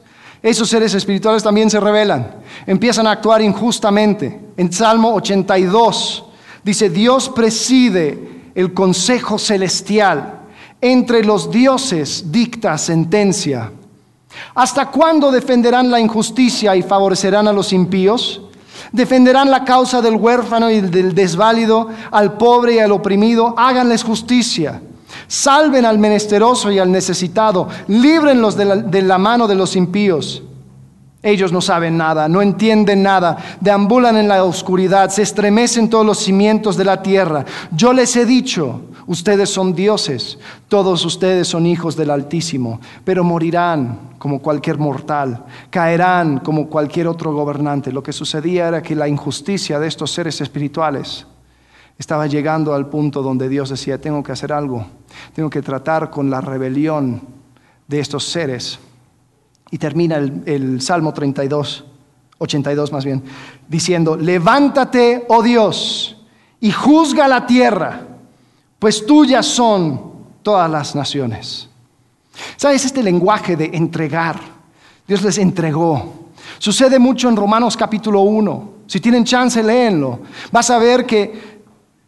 [0.42, 4.40] Esos seres espirituales también se rebelan, empiezan a actuar injustamente.
[4.56, 6.24] En Salmo 82
[6.64, 10.40] dice, Dios preside el consejo celestial,
[10.80, 13.70] entre los dioses dicta sentencia.
[14.56, 18.42] ¿Hasta cuándo defenderán la injusticia y favorecerán a los impíos?
[18.94, 24.82] Defenderán la causa del huérfano y del desválido, al pobre y al oprimido, háganles justicia
[25.30, 30.42] Salven al menesteroso y al necesitado, líbrenlos de la, de la mano de los impíos.
[31.22, 36.18] Ellos no saben nada, no entienden nada, deambulan en la oscuridad, se estremecen todos los
[36.18, 37.46] cimientos de la tierra.
[37.72, 44.16] Yo les he dicho, ustedes son dioses, todos ustedes son hijos del Altísimo, pero morirán
[44.18, 47.92] como cualquier mortal, caerán como cualquier otro gobernante.
[47.92, 51.28] Lo que sucedía era que la injusticia de estos seres espirituales
[52.00, 54.86] estaba llegando al punto donde Dios decía, tengo que hacer algo,
[55.36, 57.22] tengo que tratar con la rebelión
[57.88, 58.80] de estos seres.
[59.70, 61.84] Y termina el, Salmo 32,
[62.38, 63.22] 82 más bien,
[63.68, 66.16] diciendo, levántate, oh Dios,
[66.62, 68.02] y juzga la tierra,
[68.80, 71.70] pues tuyas son todas las naciones.
[72.56, 74.40] ¿Sabes este lenguaje de entregar?
[75.06, 76.30] Dios les entregó.
[76.60, 78.74] Sucede mucho en Romanos capítulo 1.
[78.88, 80.22] Si tienen chance, léenlo.
[80.52, 81.59] Vas a ver que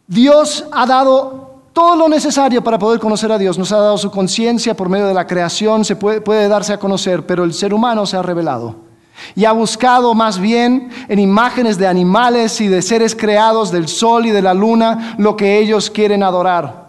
[0.06, 3.58] Dios ha dado todo lo necesario para poder conocer a Dios.
[3.58, 6.78] Nos ha dado su conciencia por medio de la creación, se puede, puede, darse a
[6.78, 8.76] conocer, pero el ser humano se ha revelado.
[9.34, 14.26] Y ha buscado más bien en imágenes de animales y de seres creados del sol
[14.26, 16.81] y de la luna lo que ellos quieren adorar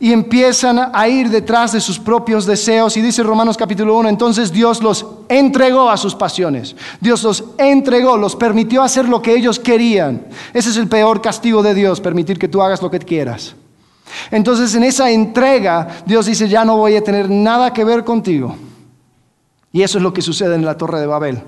[0.00, 2.96] y empiezan a ir detrás de sus propios deseos.
[2.96, 6.74] Y dice Romanos capítulo 1, entonces Dios los entregó a sus pasiones.
[7.00, 10.26] Dios los entregó, los permitió hacer lo que ellos querían.
[10.52, 13.54] Ese es el peor castigo de Dios, permitir que tú hagas lo que quieras.
[14.30, 18.56] Entonces en esa entrega Dios dice, ya no voy a tener nada que ver contigo.
[19.72, 21.42] Y eso es lo que sucede en la torre de Babel.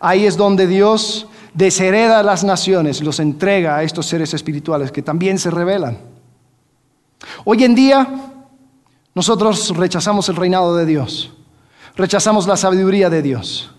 [0.00, 5.02] Ahí es donde Dios deshereda a las naciones, los entrega a estos seres espirituales que
[5.02, 5.98] también se rebelan.
[7.44, 8.08] Hoy en día
[9.14, 11.30] nosotros rechazamos el reinado de Dios,
[11.96, 13.70] rechazamos la sabiduría de Dios,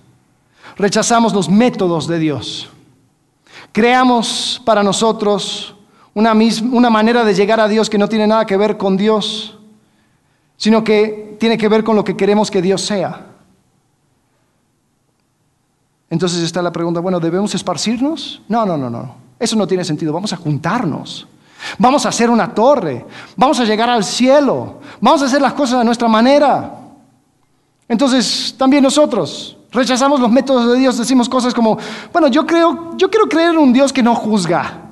[0.77, 2.69] rechazamos los métodos de Dios.
[3.71, 5.75] Creamos para nosotros
[6.13, 6.33] una,
[6.71, 9.57] una manera de llegar a Dios que no tiene nada que ver con Dios,
[10.57, 13.27] sino que tiene que ver con lo que queremos que Dios sea.
[16.09, 18.41] Entonces está la pregunta, bueno, ¿debemos esparcirnos?
[18.47, 19.15] No, no, no, no.
[19.39, 20.11] Eso no tiene sentido.
[20.11, 21.27] Vamos a juntarnos.
[21.77, 23.05] Vamos a hacer una torre,
[23.35, 26.73] vamos a llegar al cielo, vamos a hacer las cosas de nuestra manera.
[27.87, 31.77] Entonces, también nosotros rechazamos los métodos de Dios, decimos cosas como,
[32.11, 34.85] bueno, yo creo, yo quiero creer en un Dios que no juzga.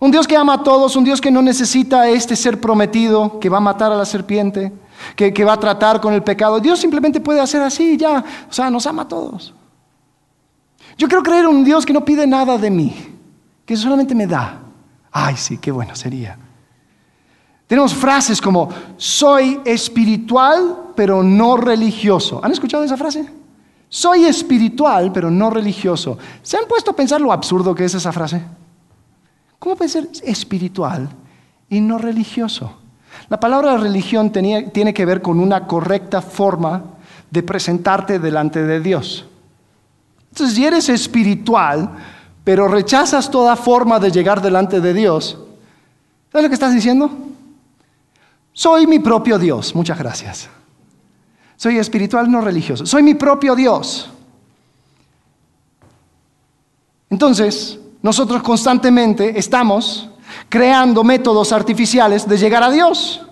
[0.00, 3.38] Un Dios que ama a todos, un Dios que no necesita a este ser prometido,
[3.38, 4.72] que va a matar a la serpiente,
[5.16, 6.60] que, que va a tratar con el pecado.
[6.60, 9.54] Dios simplemente puede hacer así ya, o sea, nos ama a todos.
[10.98, 12.94] Yo quiero creer en un Dios que no pide nada de mí,
[13.64, 14.63] que solamente me da.
[15.16, 16.36] Ay, sí, qué bueno sería.
[17.68, 22.40] Tenemos frases como, soy espiritual, pero no religioso.
[22.42, 23.24] ¿Han escuchado esa frase?
[23.88, 26.18] Soy espiritual, pero no religioso.
[26.42, 28.42] ¿Se han puesto a pensar lo absurdo que es esa frase?
[29.60, 31.08] ¿Cómo puede ser espiritual
[31.70, 32.76] y no religioso?
[33.28, 36.82] La palabra religión tiene que ver con una correcta forma
[37.30, 39.26] de presentarte delante de Dios.
[40.30, 41.90] Entonces, si eres espiritual,
[42.44, 45.38] pero rechazas toda forma de llegar delante de Dios,
[46.34, 47.08] ¿Sabes lo que estás diciendo?
[48.52, 49.72] Soy mi propio Dios.
[49.72, 50.48] Muchas gracias.
[51.54, 52.84] Soy espiritual, no religioso.
[52.86, 54.10] Soy mi propio Dios.
[57.08, 60.08] Entonces, nosotros constantemente estamos
[60.48, 63.22] creando métodos artificiales de llegar a Dios.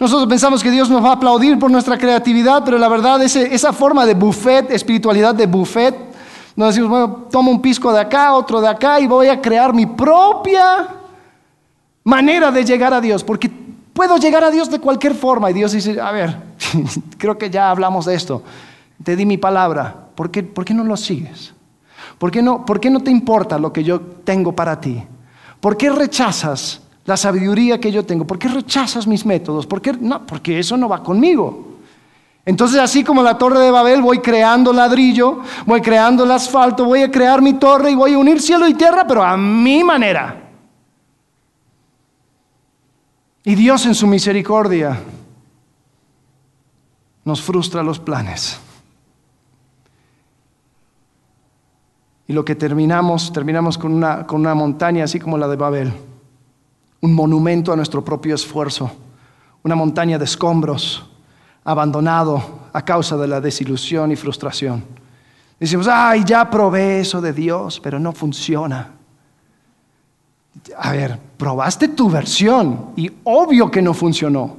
[0.00, 3.36] Nosotros pensamos que Dios nos va a aplaudir por nuestra creatividad, pero la verdad es
[3.36, 5.94] esa forma de buffet, espiritualidad de buffet,
[6.58, 9.72] nos decimos, bueno, tomo un pisco de acá, otro de acá y voy a crear
[9.72, 10.88] mi propia
[12.02, 13.48] manera de llegar a Dios, porque
[13.92, 15.52] puedo llegar a Dios de cualquier forma.
[15.52, 16.36] Y Dios dice, a ver,
[17.16, 18.42] creo que ya hablamos de esto,
[19.04, 21.54] te di mi palabra, ¿por qué, ¿por qué no lo sigues?
[22.18, 25.00] ¿Por qué, no, ¿Por qué no te importa lo que yo tengo para ti?
[25.60, 28.26] ¿Por qué rechazas la sabiduría que yo tengo?
[28.26, 29.64] ¿Por qué rechazas mis métodos?
[29.64, 29.92] ¿Por qué?
[29.92, 31.77] No, porque eso no va conmigo.
[32.48, 37.02] Entonces, así como la torre de Babel, voy creando ladrillo, voy creando el asfalto, voy
[37.02, 40.48] a crear mi torre y voy a unir cielo y tierra, pero a mi manera.
[43.44, 44.98] Y Dios en su misericordia
[47.22, 48.58] nos frustra los planes.
[52.28, 55.92] Y lo que terminamos, terminamos con una, con una montaña así como la de Babel,
[57.02, 58.90] un monumento a nuestro propio esfuerzo,
[59.62, 61.07] una montaña de escombros,
[61.64, 64.84] abandonado a causa de la desilusión y frustración.
[65.58, 68.92] Decimos, ay, ya probé eso de Dios, pero no funciona.
[70.76, 74.56] A ver, probaste tu versión y obvio que no funcionó.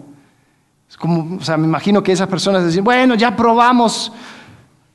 [0.89, 4.12] Es como, o sea, me imagino que esas personas dicen, bueno, ya probamos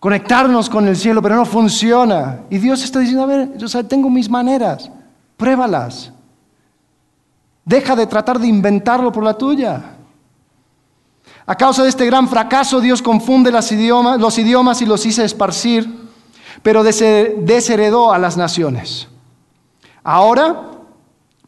[0.00, 2.40] conectarnos con el cielo, pero no funciona.
[2.50, 4.90] Y Dios está diciendo, a ver, yo tengo mis maneras,
[5.36, 6.12] pruébalas.
[7.64, 9.96] Deja de tratar de inventarlo por la tuya.
[11.46, 16.04] A causa de este gran fracaso, Dios confunde los idiomas, y los hizo esparcir,
[16.62, 19.08] pero desheredó a las naciones.
[20.02, 20.70] Ahora,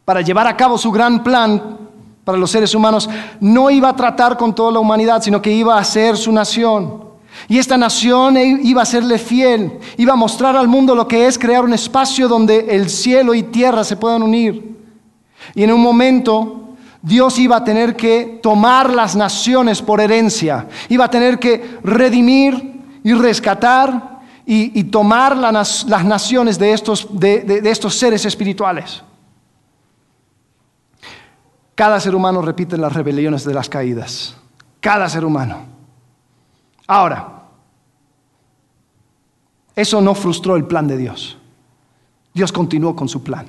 [0.05, 1.77] para llevar a cabo su gran plan
[2.23, 5.77] para los seres humanos, no iba a tratar con toda la humanidad, sino que iba
[5.77, 7.05] a ser su nación.
[7.47, 11.39] Y esta nación iba a serle fiel, iba a mostrar al mundo lo que es
[11.39, 14.77] crear un espacio donde el cielo y tierra se puedan unir.
[15.55, 16.66] Y en un momento
[17.01, 22.99] Dios iba a tener que tomar las naciones por herencia, iba a tener que redimir
[23.03, 29.03] y rescatar y, tomar las naciones de estos, de estos seres espirituales.
[31.77, 34.35] Cada ser humano repite las rebeliones de las caídas,
[34.79, 35.65] cada ser humano.
[36.87, 37.43] Ahora,
[39.75, 41.37] eso no frustró el plan de Dios.
[42.33, 43.45] Dios continuó con su plan.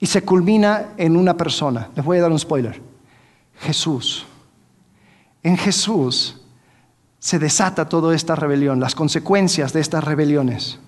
[0.00, 1.90] Y se culmina en una persona.
[1.94, 2.80] Les voy a dar un spoiler.
[3.60, 4.26] Jesús.
[5.42, 6.40] En Jesús
[7.18, 10.78] se desata toda esta rebelión, las consecuencias de estas rebeliones.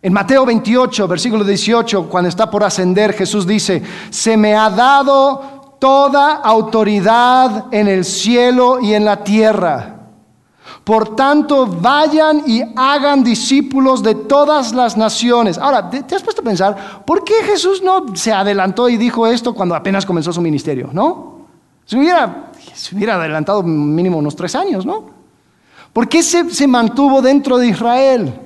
[0.00, 5.76] En Mateo 28, versículo 18, cuando está por ascender, Jesús dice, se me ha dado
[5.80, 9.97] toda autoridad en el cielo y en la tierra.
[10.88, 15.58] Por tanto, vayan y hagan discípulos de todas las naciones.
[15.58, 19.52] Ahora, ¿te has puesto a pensar por qué Jesús no se adelantó y dijo esto
[19.52, 20.88] cuando apenas comenzó su ministerio?
[20.90, 21.40] ¿No?
[21.84, 25.10] Se hubiera, se hubiera adelantado mínimo unos tres años, ¿no?
[25.92, 28.40] ¿Por qué se, se mantuvo dentro de Israel?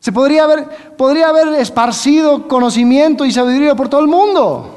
[0.00, 4.74] Se podría haber, podría haber esparcido conocimiento y sabiduría por todo el mundo.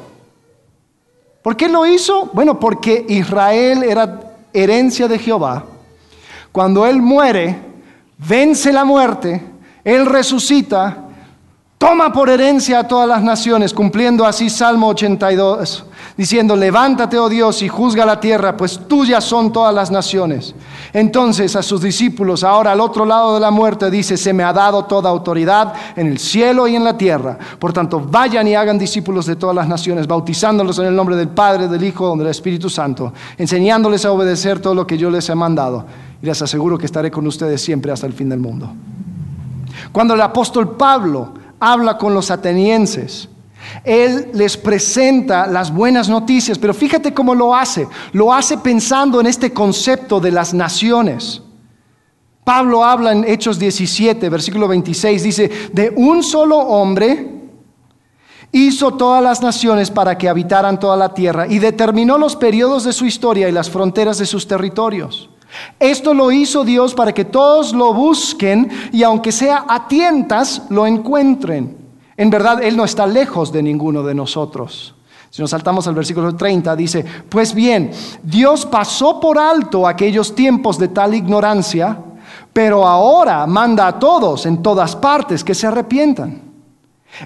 [1.41, 2.29] ¿Por qué lo hizo?
[2.33, 5.63] Bueno, porque Israel era herencia de Jehová
[6.52, 7.60] cuando Él muere,
[8.18, 9.41] vence la muerte,
[9.84, 10.97] Él resucita,
[11.78, 15.86] toma por herencia a todas las naciones, cumpliendo así Salmo 82,
[16.16, 20.54] diciendo, levántate, oh Dios, y juzga la tierra, pues tuyas son todas las naciones.
[20.93, 24.54] Entonces a sus discípulos, ahora al otro lado de la muerte, dice, se me ha
[24.54, 27.39] dado toda autoridad en el cielo y en la tierra.
[27.58, 31.30] Por tanto, vayan y hagan discípulos de todas las naciones, bautizándolos en el nombre del
[31.30, 35.36] Padre, del Hijo, del Espíritu Santo, enseñándoles a obedecer todo lo que yo les he
[35.36, 35.86] mandado
[36.22, 38.72] y les aseguro que estaré con ustedes siempre hasta el fin del mundo.
[39.91, 43.28] Cuando el apóstol Pablo habla con los atenienses,
[43.84, 47.88] él les presenta las buenas noticias, pero fíjate cómo lo hace.
[48.13, 51.41] Lo hace pensando en este concepto de las naciones.
[52.43, 57.40] Pablo habla en Hechos 17, versículo 26, dice, de un solo hombre
[58.52, 62.93] hizo todas las naciones para que habitaran toda la tierra y determinó los periodos de
[62.93, 65.30] su historia y las fronteras de sus territorios.
[65.80, 70.88] Esto lo hizo Dios para que todos lo busquen y aunque sea a tientas, lo
[70.88, 71.78] encuentren.
[72.16, 74.95] En verdad, Él no está lejos de ninguno de nosotros.
[75.30, 77.91] Si nos saltamos al versículo 30, dice, pues bien,
[78.22, 81.97] Dios pasó por alto aquellos tiempos de tal ignorancia,
[82.52, 86.51] pero ahora manda a todos en todas partes que se arrepientan.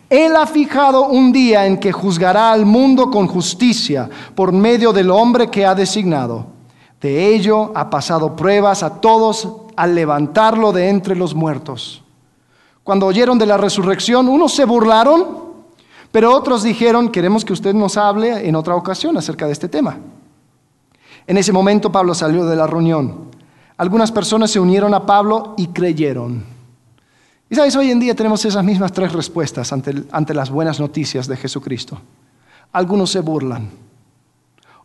[0.10, 5.12] Él ha fijado un día en que juzgará al mundo con justicia por medio del
[5.12, 6.48] hombre que ha designado.
[7.00, 12.04] De ello ha pasado pruebas a todos al levantarlo de entre los muertos.
[12.84, 15.46] Cuando oyeron de la resurrección, unos se burlaron,
[16.12, 19.98] pero otros dijeron, queremos que usted nos hable en otra ocasión acerca de este tema.
[21.28, 23.32] En ese momento Pablo salió de la reunión.
[23.78, 26.55] Algunas personas se unieron a Pablo y creyeron.
[27.56, 31.98] Sabes, hoy en día tenemos esas mismas tres respuestas ante, las buenas noticias de Jesucristo.
[32.74, 33.70] Algunos se burlan,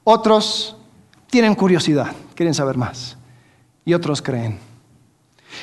[0.05, 0.77] otros
[1.29, 3.17] tienen curiosidad, quieren saber más,
[3.85, 4.61] y otros creen.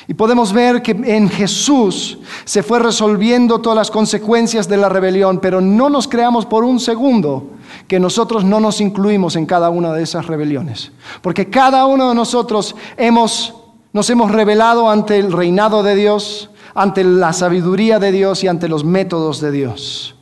[0.06, 5.38] Y podemos ver que en Jesús se fue resolviendo todas las consecuencias de la rebelión,
[5.40, 7.52] pero no nos creamos por un segundo
[7.88, 10.92] que nosotros no nos incluimos en cada una de esas rebeliones,
[11.22, 13.54] porque cada uno de nosotros hemos,
[13.94, 18.68] nos hemos rebelado ante el reinado de Dios, ante la sabiduría de Dios y ante
[18.68, 20.14] los métodos de Dios.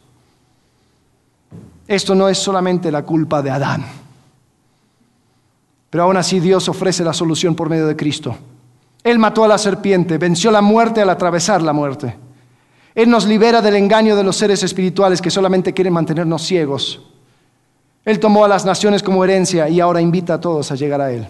[1.88, 3.84] Esto no es solamente la culpa de Adán,
[5.90, 8.36] pero aún así Dios ofrece la solución por medio de Cristo.
[9.04, 12.16] Él mató a la serpiente, venció la muerte al atravesar la muerte.
[12.94, 17.02] Él nos libera del engaño de los seres espirituales que solamente quieren mantenernos ciegos.
[18.04, 21.12] Él tomó a las naciones como herencia y ahora invita a todos a llegar a
[21.12, 21.26] Él.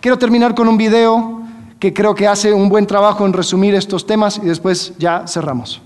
[0.00, 1.42] Quiero terminar con un video
[1.78, 5.82] que creo que hace un buen trabajo en resumir estos temas y después ya cerramos.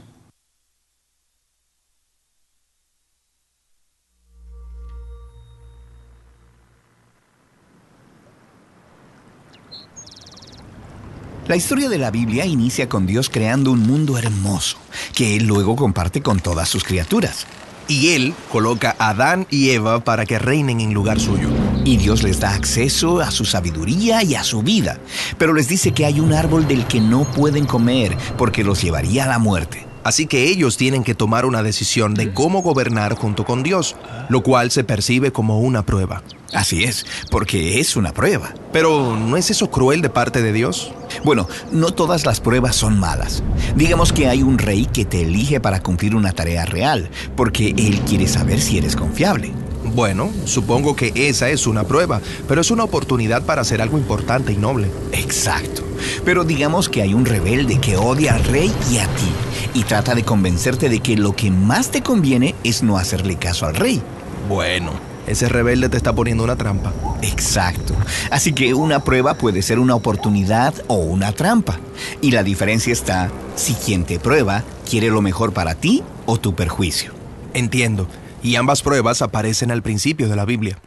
[11.49, 14.79] La historia de la Biblia inicia con Dios creando un mundo hermoso,
[15.15, 17.47] que Él luego comparte con todas sus criaturas.
[17.89, 21.49] Y Él coloca a Adán y Eva para que reinen en lugar suyo.
[21.85, 24.99] Y Dios les da acceso a su sabiduría y a su vida,
[25.39, 29.25] pero les dice que hay un árbol del que no pueden comer porque los llevaría
[29.25, 29.87] a la muerte.
[30.05, 33.95] Así que ellos tienen que tomar una decisión de cómo gobernar junto con Dios,
[34.29, 36.23] lo cual se percibe como una prueba.
[36.53, 38.53] Así es, porque es una prueba.
[38.73, 40.93] Pero ¿no es eso cruel de parte de Dios?
[41.25, 43.43] Bueno, no todas las pruebas son malas.
[43.77, 48.01] Digamos que hay un rey que te elige para cumplir una tarea real, porque él
[48.07, 49.53] quiere saber si eres confiable.
[49.95, 54.53] Bueno, supongo que esa es una prueba, pero es una oportunidad para hacer algo importante
[54.53, 54.89] y noble.
[55.13, 55.83] Exacto.
[56.25, 59.33] Pero digamos que hay un rebelde que odia al rey y a ti,
[59.75, 63.67] y trata de convencerte de que lo que más te conviene es no hacerle caso
[63.67, 64.03] al rey.
[64.49, 64.93] Bueno,
[65.27, 66.93] ese rebelde te está poniendo una trampa.
[67.23, 67.95] Exacto.
[68.31, 71.79] Así que una prueba puede ser una oportunidad o una trampa.
[72.21, 76.55] Y la diferencia está si quien te prueba quiere lo mejor para ti o tu
[76.55, 77.13] perjuicio.
[77.55, 78.09] Entiendo.
[78.43, 80.79] Y ambas pruebas aparecen al principio de la Biblia.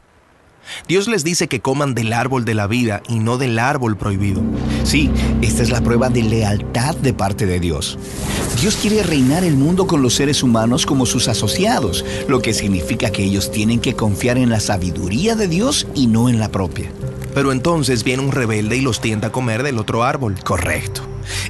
[0.87, 4.41] Dios les dice que coman del árbol de la vida y no del árbol prohibido.
[4.83, 5.11] Sí,
[5.41, 7.97] esta es la prueba de lealtad de parte de Dios.
[8.61, 13.11] Dios quiere reinar el mundo con los seres humanos como sus asociados, lo que significa
[13.11, 16.91] que ellos tienen que confiar en la sabiduría de Dios y no en la propia.
[17.33, 20.35] Pero entonces viene un rebelde y los tienta a comer del otro árbol.
[20.43, 21.01] Correcto.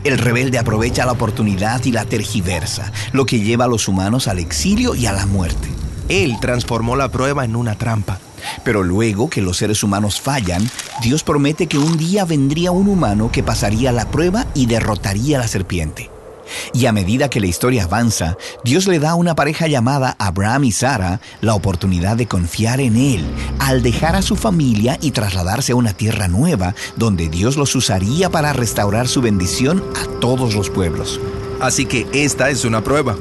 [0.04, 4.40] El rebelde aprovecha la oportunidad y la tergiversa, lo que lleva a los humanos al
[4.40, 5.68] exilio y a la muerte.
[6.10, 8.20] Él transformó la prueba en una trampa.
[8.64, 10.70] Pero luego que los seres humanos fallan,
[11.02, 15.42] Dios promete que un día vendría un humano que pasaría la prueba y derrotaría a
[15.42, 16.10] la serpiente.
[16.74, 20.66] Y a medida que la historia avanza, Dios le da a una pareja llamada Abraham
[20.66, 23.26] y Sara la oportunidad de confiar en Él,
[23.60, 28.30] al dejar a su familia y trasladarse a una tierra nueva, donde Dios los usaría
[28.30, 31.20] para restaurar su bendición a todos los pueblos.
[31.62, 33.16] Así que esta es una prueba.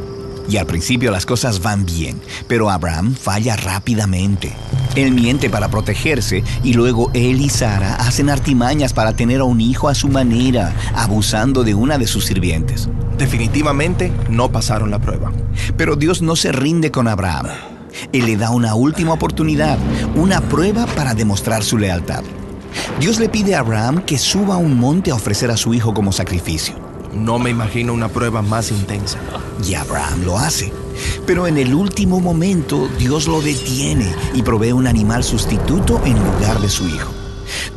[0.49, 4.53] Y al principio las cosas van bien, pero Abraham falla rápidamente.
[4.95, 9.61] Él miente para protegerse y luego él y Sara hacen artimañas para tener a un
[9.61, 12.89] hijo a su manera, abusando de una de sus sirvientes.
[13.19, 15.33] Definitivamente no pasaron la prueba.
[15.77, 17.47] Pero Dios no se rinde con Abraham.
[18.13, 19.79] Él le da una última oportunidad,
[20.15, 22.23] una prueba para demostrar su lealtad.
[23.01, 25.95] Dios le pide a Abraham que suba a un monte a ofrecer a su hijo
[25.95, 26.84] como sacrificio.
[27.15, 29.19] No me imagino una prueba más intensa.
[29.67, 30.73] Y Abraham lo hace.
[31.27, 36.61] Pero en el último momento Dios lo detiene y provee un animal sustituto en lugar
[36.61, 37.13] de su hijo.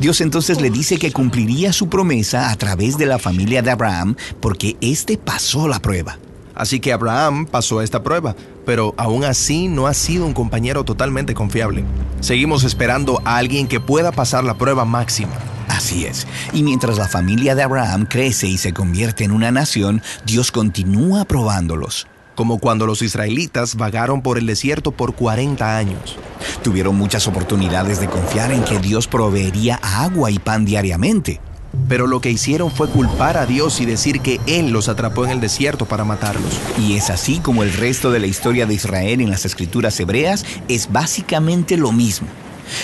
[0.00, 4.16] Dios entonces le dice que cumpliría su promesa a través de la familia de Abraham
[4.40, 6.18] porque éste pasó la prueba.
[6.54, 8.34] Así que Abraham pasó esta prueba,
[8.66, 11.84] pero aún así no ha sido un compañero totalmente confiable.
[12.20, 15.34] Seguimos esperando a alguien que pueda pasar la prueba máxima.
[15.78, 16.26] Así es.
[16.52, 21.24] Y mientras la familia de Abraham crece y se convierte en una nación, Dios continúa
[21.24, 22.08] probándolos.
[22.34, 26.16] Como cuando los israelitas vagaron por el desierto por 40 años.
[26.64, 31.40] Tuvieron muchas oportunidades de confiar en que Dios proveería agua y pan diariamente.
[31.88, 35.30] pero lo que hicieron fue culpar a Dios y decir que Él los atrapó en
[35.30, 36.58] el desierto para matarlos.
[36.76, 40.44] Y es así como el resto de la historia de Israel en las escrituras hebreas
[40.66, 42.26] es básicamente lo mismo.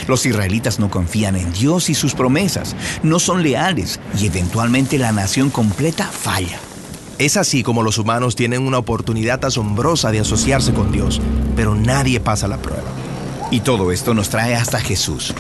[0.07, 5.13] Los israelitas no confían en Dios y sus promesas, no son leales y eventualmente la
[5.13, 6.59] nación completa falla.
[7.19, 11.21] Es así como los humanos tienen una oportunidad asombrosa de asociarse con Dios,
[11.55, 12.91] pero nadie pasa la prueba.
[13.51, 15.33] Y todo esto nos trae hasta Jesús.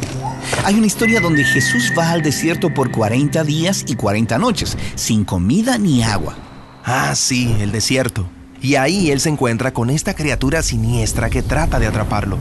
[0.64, 5.24] Hay una historia donde Jesús va al desierto por 40 días y 40 noches, sin
[5.24, 6.36] comida ni agua.
[6.84, 8.28] Ah, sí, el desierto.
[8.64, 12.38] Y ahí él se encuentra con esta criatura siniestra que trata de atraparlo.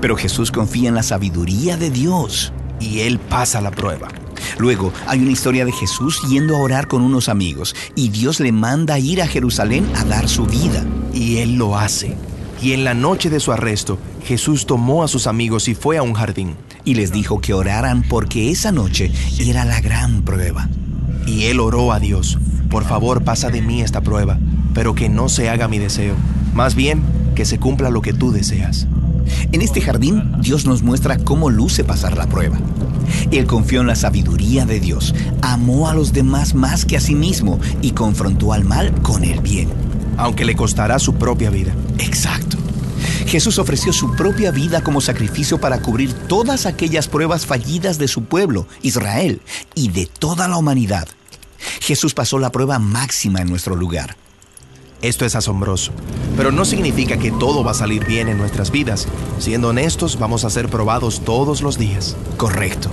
[0.00, 4.06] Pero Jesús confía en la sabiduría de Dios y él pasa la prueba.
[4.58, 8.52] Luego hay una historia de Jesús yendo a orar con unos amigos y Dios le
[8.52, 10.84] manda ir a Jerusalén a dar su vida.
[11.12, 12.14] Y él lo hace.
[12.62, 16.04] Y en la noche de su arresto, Jesús tomó a sus amigos y fue a
[16.04, 16.54] un jardín.
[16.84, 19.10] Y les dijo que oraran porque esa noche
[19.40, 20.68] era la gran prueba.
[21.26, 22.38] Y él oró a Dios,
[22.70, 24.38] por favor pasa de mí esta prueba,
[24.74, 26.14] pero que no se haga mi deseo,
[26.52, 27.02] más bien
[27.34, 28.86] que se cumpla lo que tú deseas.
[29.52, 32.58] En este jardín, Dios nos muestra cómo luce pasar la prueba.
[33.30, 37.14] Él confió en la sabiduría de Dios, amó a los demás más que a sí
[37.14, 39.68] mismo y confrontó al mal con el bien.
[40.16, 41.72] Aunque le costará su propia vida.
[41.98, 42.58] Exacto.
[43.26, 48.24] Jesús ofreció su propia vida como sacrificio para cubrir todas aquellas pruebas fallidas de su
[48.24, 49.40] pueblo, Israel,
[49.74, 51.08] y de toda la humanidad.
[51.80, 54.16] Jesús pasó la prueba máxima en nuestro lugar.
[55.04, 55.92] Esto es asombroso,
[56.34, 59.06] pero no significa que todo va a salir bien en nuestras vidas.
[59.38, 62.16] Siendo honestos, vamos a ser probados todos los días.
[62.38, 62.88] Correcto.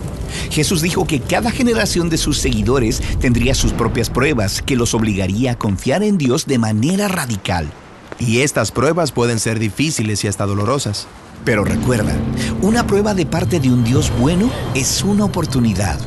[0.49, 5.53] Jesús dijo que cada generación de sus seguidores tendría sus propias pruebas que los obligaría
[5.53, 7.71] a confiar en Dios de manera radical.
[8.19, 11.07] Y estas pruebas pueden ser difíciles y hasta dolorosas.
[11.45, 12.13] Pero recuerda,
[12.61, 15.97] una prueba de parte de un Dios bueno es una oportunidad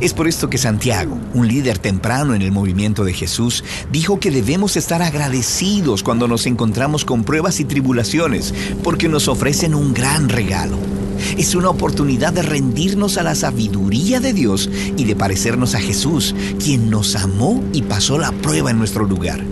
[0.00, 4.30] es por esto que Santiago, un líder temprano en el movimiento de Jesús, dijo que
[4.30, 10.28] debemos estar agradecidos cuando nos encontramos con pruebas y tribulaciones, porque nos ofrecen un gran
[10.28, 10.78] regalo.
[11.36, 16.34] Es una oportunidad de rendirnos a la sabiduría de Dios y de parecernos a Jesús,
[16.62, 19.44] quien nos amó y pasó la prueba en nuestro lugar.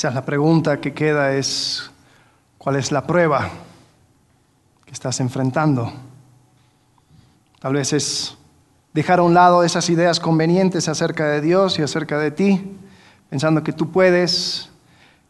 [0.00, 1.90] Quizás la pregunta que queda es,
[2.56, 3.50] ¿cuál es la prueba
[4.86, 5.92] que estás enfrentando?
[7.58, 8.34] Tal vez es
[8.94, 12.78] dejar a un lado esas ideas convenientes acerca de Dios y acerca de ti,
[13.28, 14.70] pensando que tú puedes,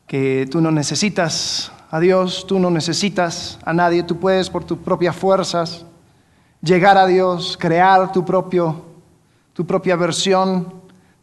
[0.06, 4.78] que tú no necesitas a Dios, tú no necesitas a nadie, tú puedes por tus
[4.78, 5.84] propias fuerzas
[6.62, 8.84] llegar a Dios, crear tu, propio,
[9.52, 10.72] tu propia versión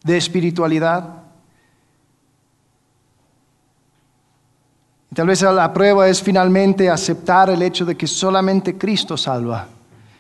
[0.04, 1.17] de espiritualidad.
[5.14, 9.68] Tal vez la prueba es finalmente aceptar el hecho de que solamente Cristo salva,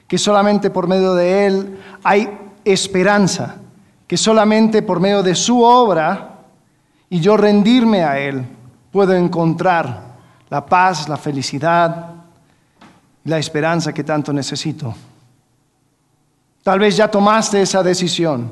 [0.07, 2.29] que solamente por medio de Él hay
[2.63, 3.57] esperanza,
[4.07, 6.39] que solamente por medio de su obra
[7.09, 8.45] y yo rendirme a Él
[8.91, 10.01] puedo encontrar
[10.49, 12.13] la paz, la felicidad,
[13.25, 14.95] la esperanza que tanto necesito.
[16.63, 18.51] Tal vez ya tomaste esa decisión.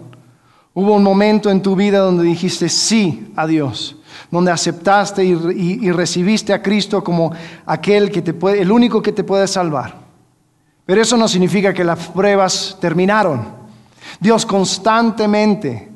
[0.74, 3.96] Hubo un momento en tu vida donde dijiste sí a Dios
[4.32, 7.32] donde aceptaste y, recibiste a Cristo como
[7.66, 9.96] aquel que te puede, el único que te puede salvar.
[10.86, 13.46] Pero eso no significa que las pruebas terminaron.
[14.20, 15.92] Dios constantemente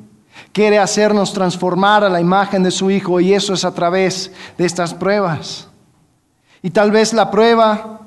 [0.52, 4.66] quiere hacernos transformar a la imagen de su Hijo y eso es a través de
[4.66, 5.68] estas pruebas.
[6.62, 8.00] Y tal vez la prueba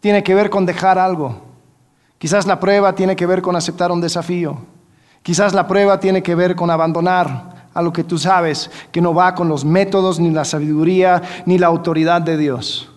[0.00, 1.42] tiene que ver con dejar algo.
[2.18, 4.58] Quizás la prueba tiene que ver con aceptar un desafío.
[5.22, 9.14] Quizás la prueba tiene que ver con abandonar a lo que tú sabes que no
[9.14, 12.90] va con los métodos, ni la sabiduría, ni la autoridad de Dios.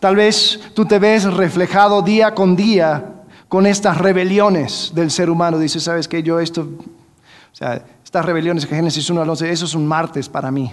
[0.00, 3.10] Tal vez tú te ves reflejado día con día
[3.48, 5.58] con estas rebeliones del ser humano.
[5.58, 6.22] Dices, ¿sabes qué?
[6.22, 10.28] Yo esto, o sea, estas rebeliones que Génesis 1 al 11, eso es un martes
[10.28, 10.72] para mí.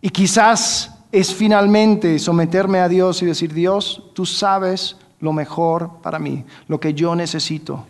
[0.00, 6.18] Y quizás es finalmente someterme a Dios y decir, Dios, tú sabes lo mejor para
[6.18, 7.86] mí, lo que yo necesito.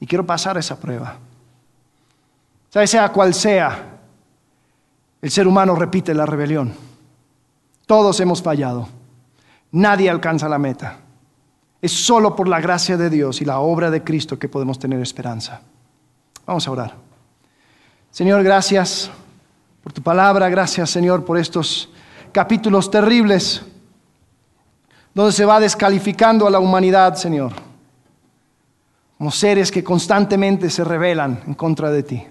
[0.00, 1.18] Y quiero pasar esa prueba.
[2.74, 4.00] Sea cual sea,
[5.22, 6.74] el ser humano repite la rebelión.
[7.86, 8.88] Todos hemos fallado.
[9.70, 10.96] Nadie alcanza la meta.
[11.80, 15.00] Es solo por la gracia de Dios y la obra de Cristo que podemos tener
[15.00, 15.60] esperanza.
[16.46, 16.94] Vamos a orar.
[18.10, 19.08] Señor, gracias
[19.84, 20.48] por tu palabra.
[20.48, 21.90] Gracias, Señor, por estos
[22.32, 23.62] capítulos terribles
[25.14, 27.52] donde se va descalificando a la humanidad, Señor.
[29.16, 32.26] como seres que constantemente se rebelan en contra de ti.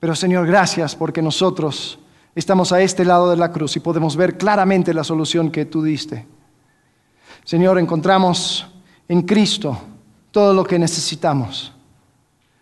[0.00, 1.98] Pero Señor, gracias porque nosotros
[2.34, 5.82] estamos a este lado de la cruz y podemos ver claramente la solución que tú
[5.82, 6.26] diste.
[7.44, 8.66] Señor, encontramos
[9.08, 9.80] en Cristo
[10.30, 11.72] todo lo que necesitamos.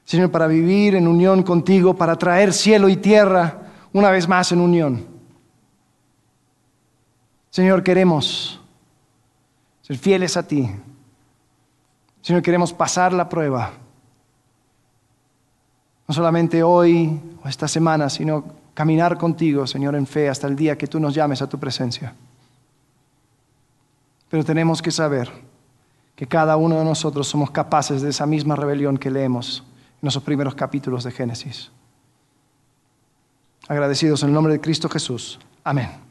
[0.05, 3.63] Señor, para vivir en unión contigo, para traer cielo y tierra
[3.93, 5.07] una vez más en unión.
[7.51, 8.61] Señor, queremos
[9.83, 10.71] ser fieles a ti.
[12.23, 13.73] Señor, queremos pasar la prueba.
[16.09, 18.45] No solamente hoy o esta semana, sino
[18.75, 22.15] caminar contigo, Señor, en fe hasta el día que tú nos llames a tu presencia.
[24.29, 25.31] Pero tenemos que saber
[26.15, 29.65] que cada uno de nosotros somos capaces de esa misma rebelión que leemos
[30.03, 31.71] en esos primeros capítulos de Génesis.
[33.69, 35.39] Agradecidos en el nombre de Cristo Jesús.
[35.65, 36.06] Amén.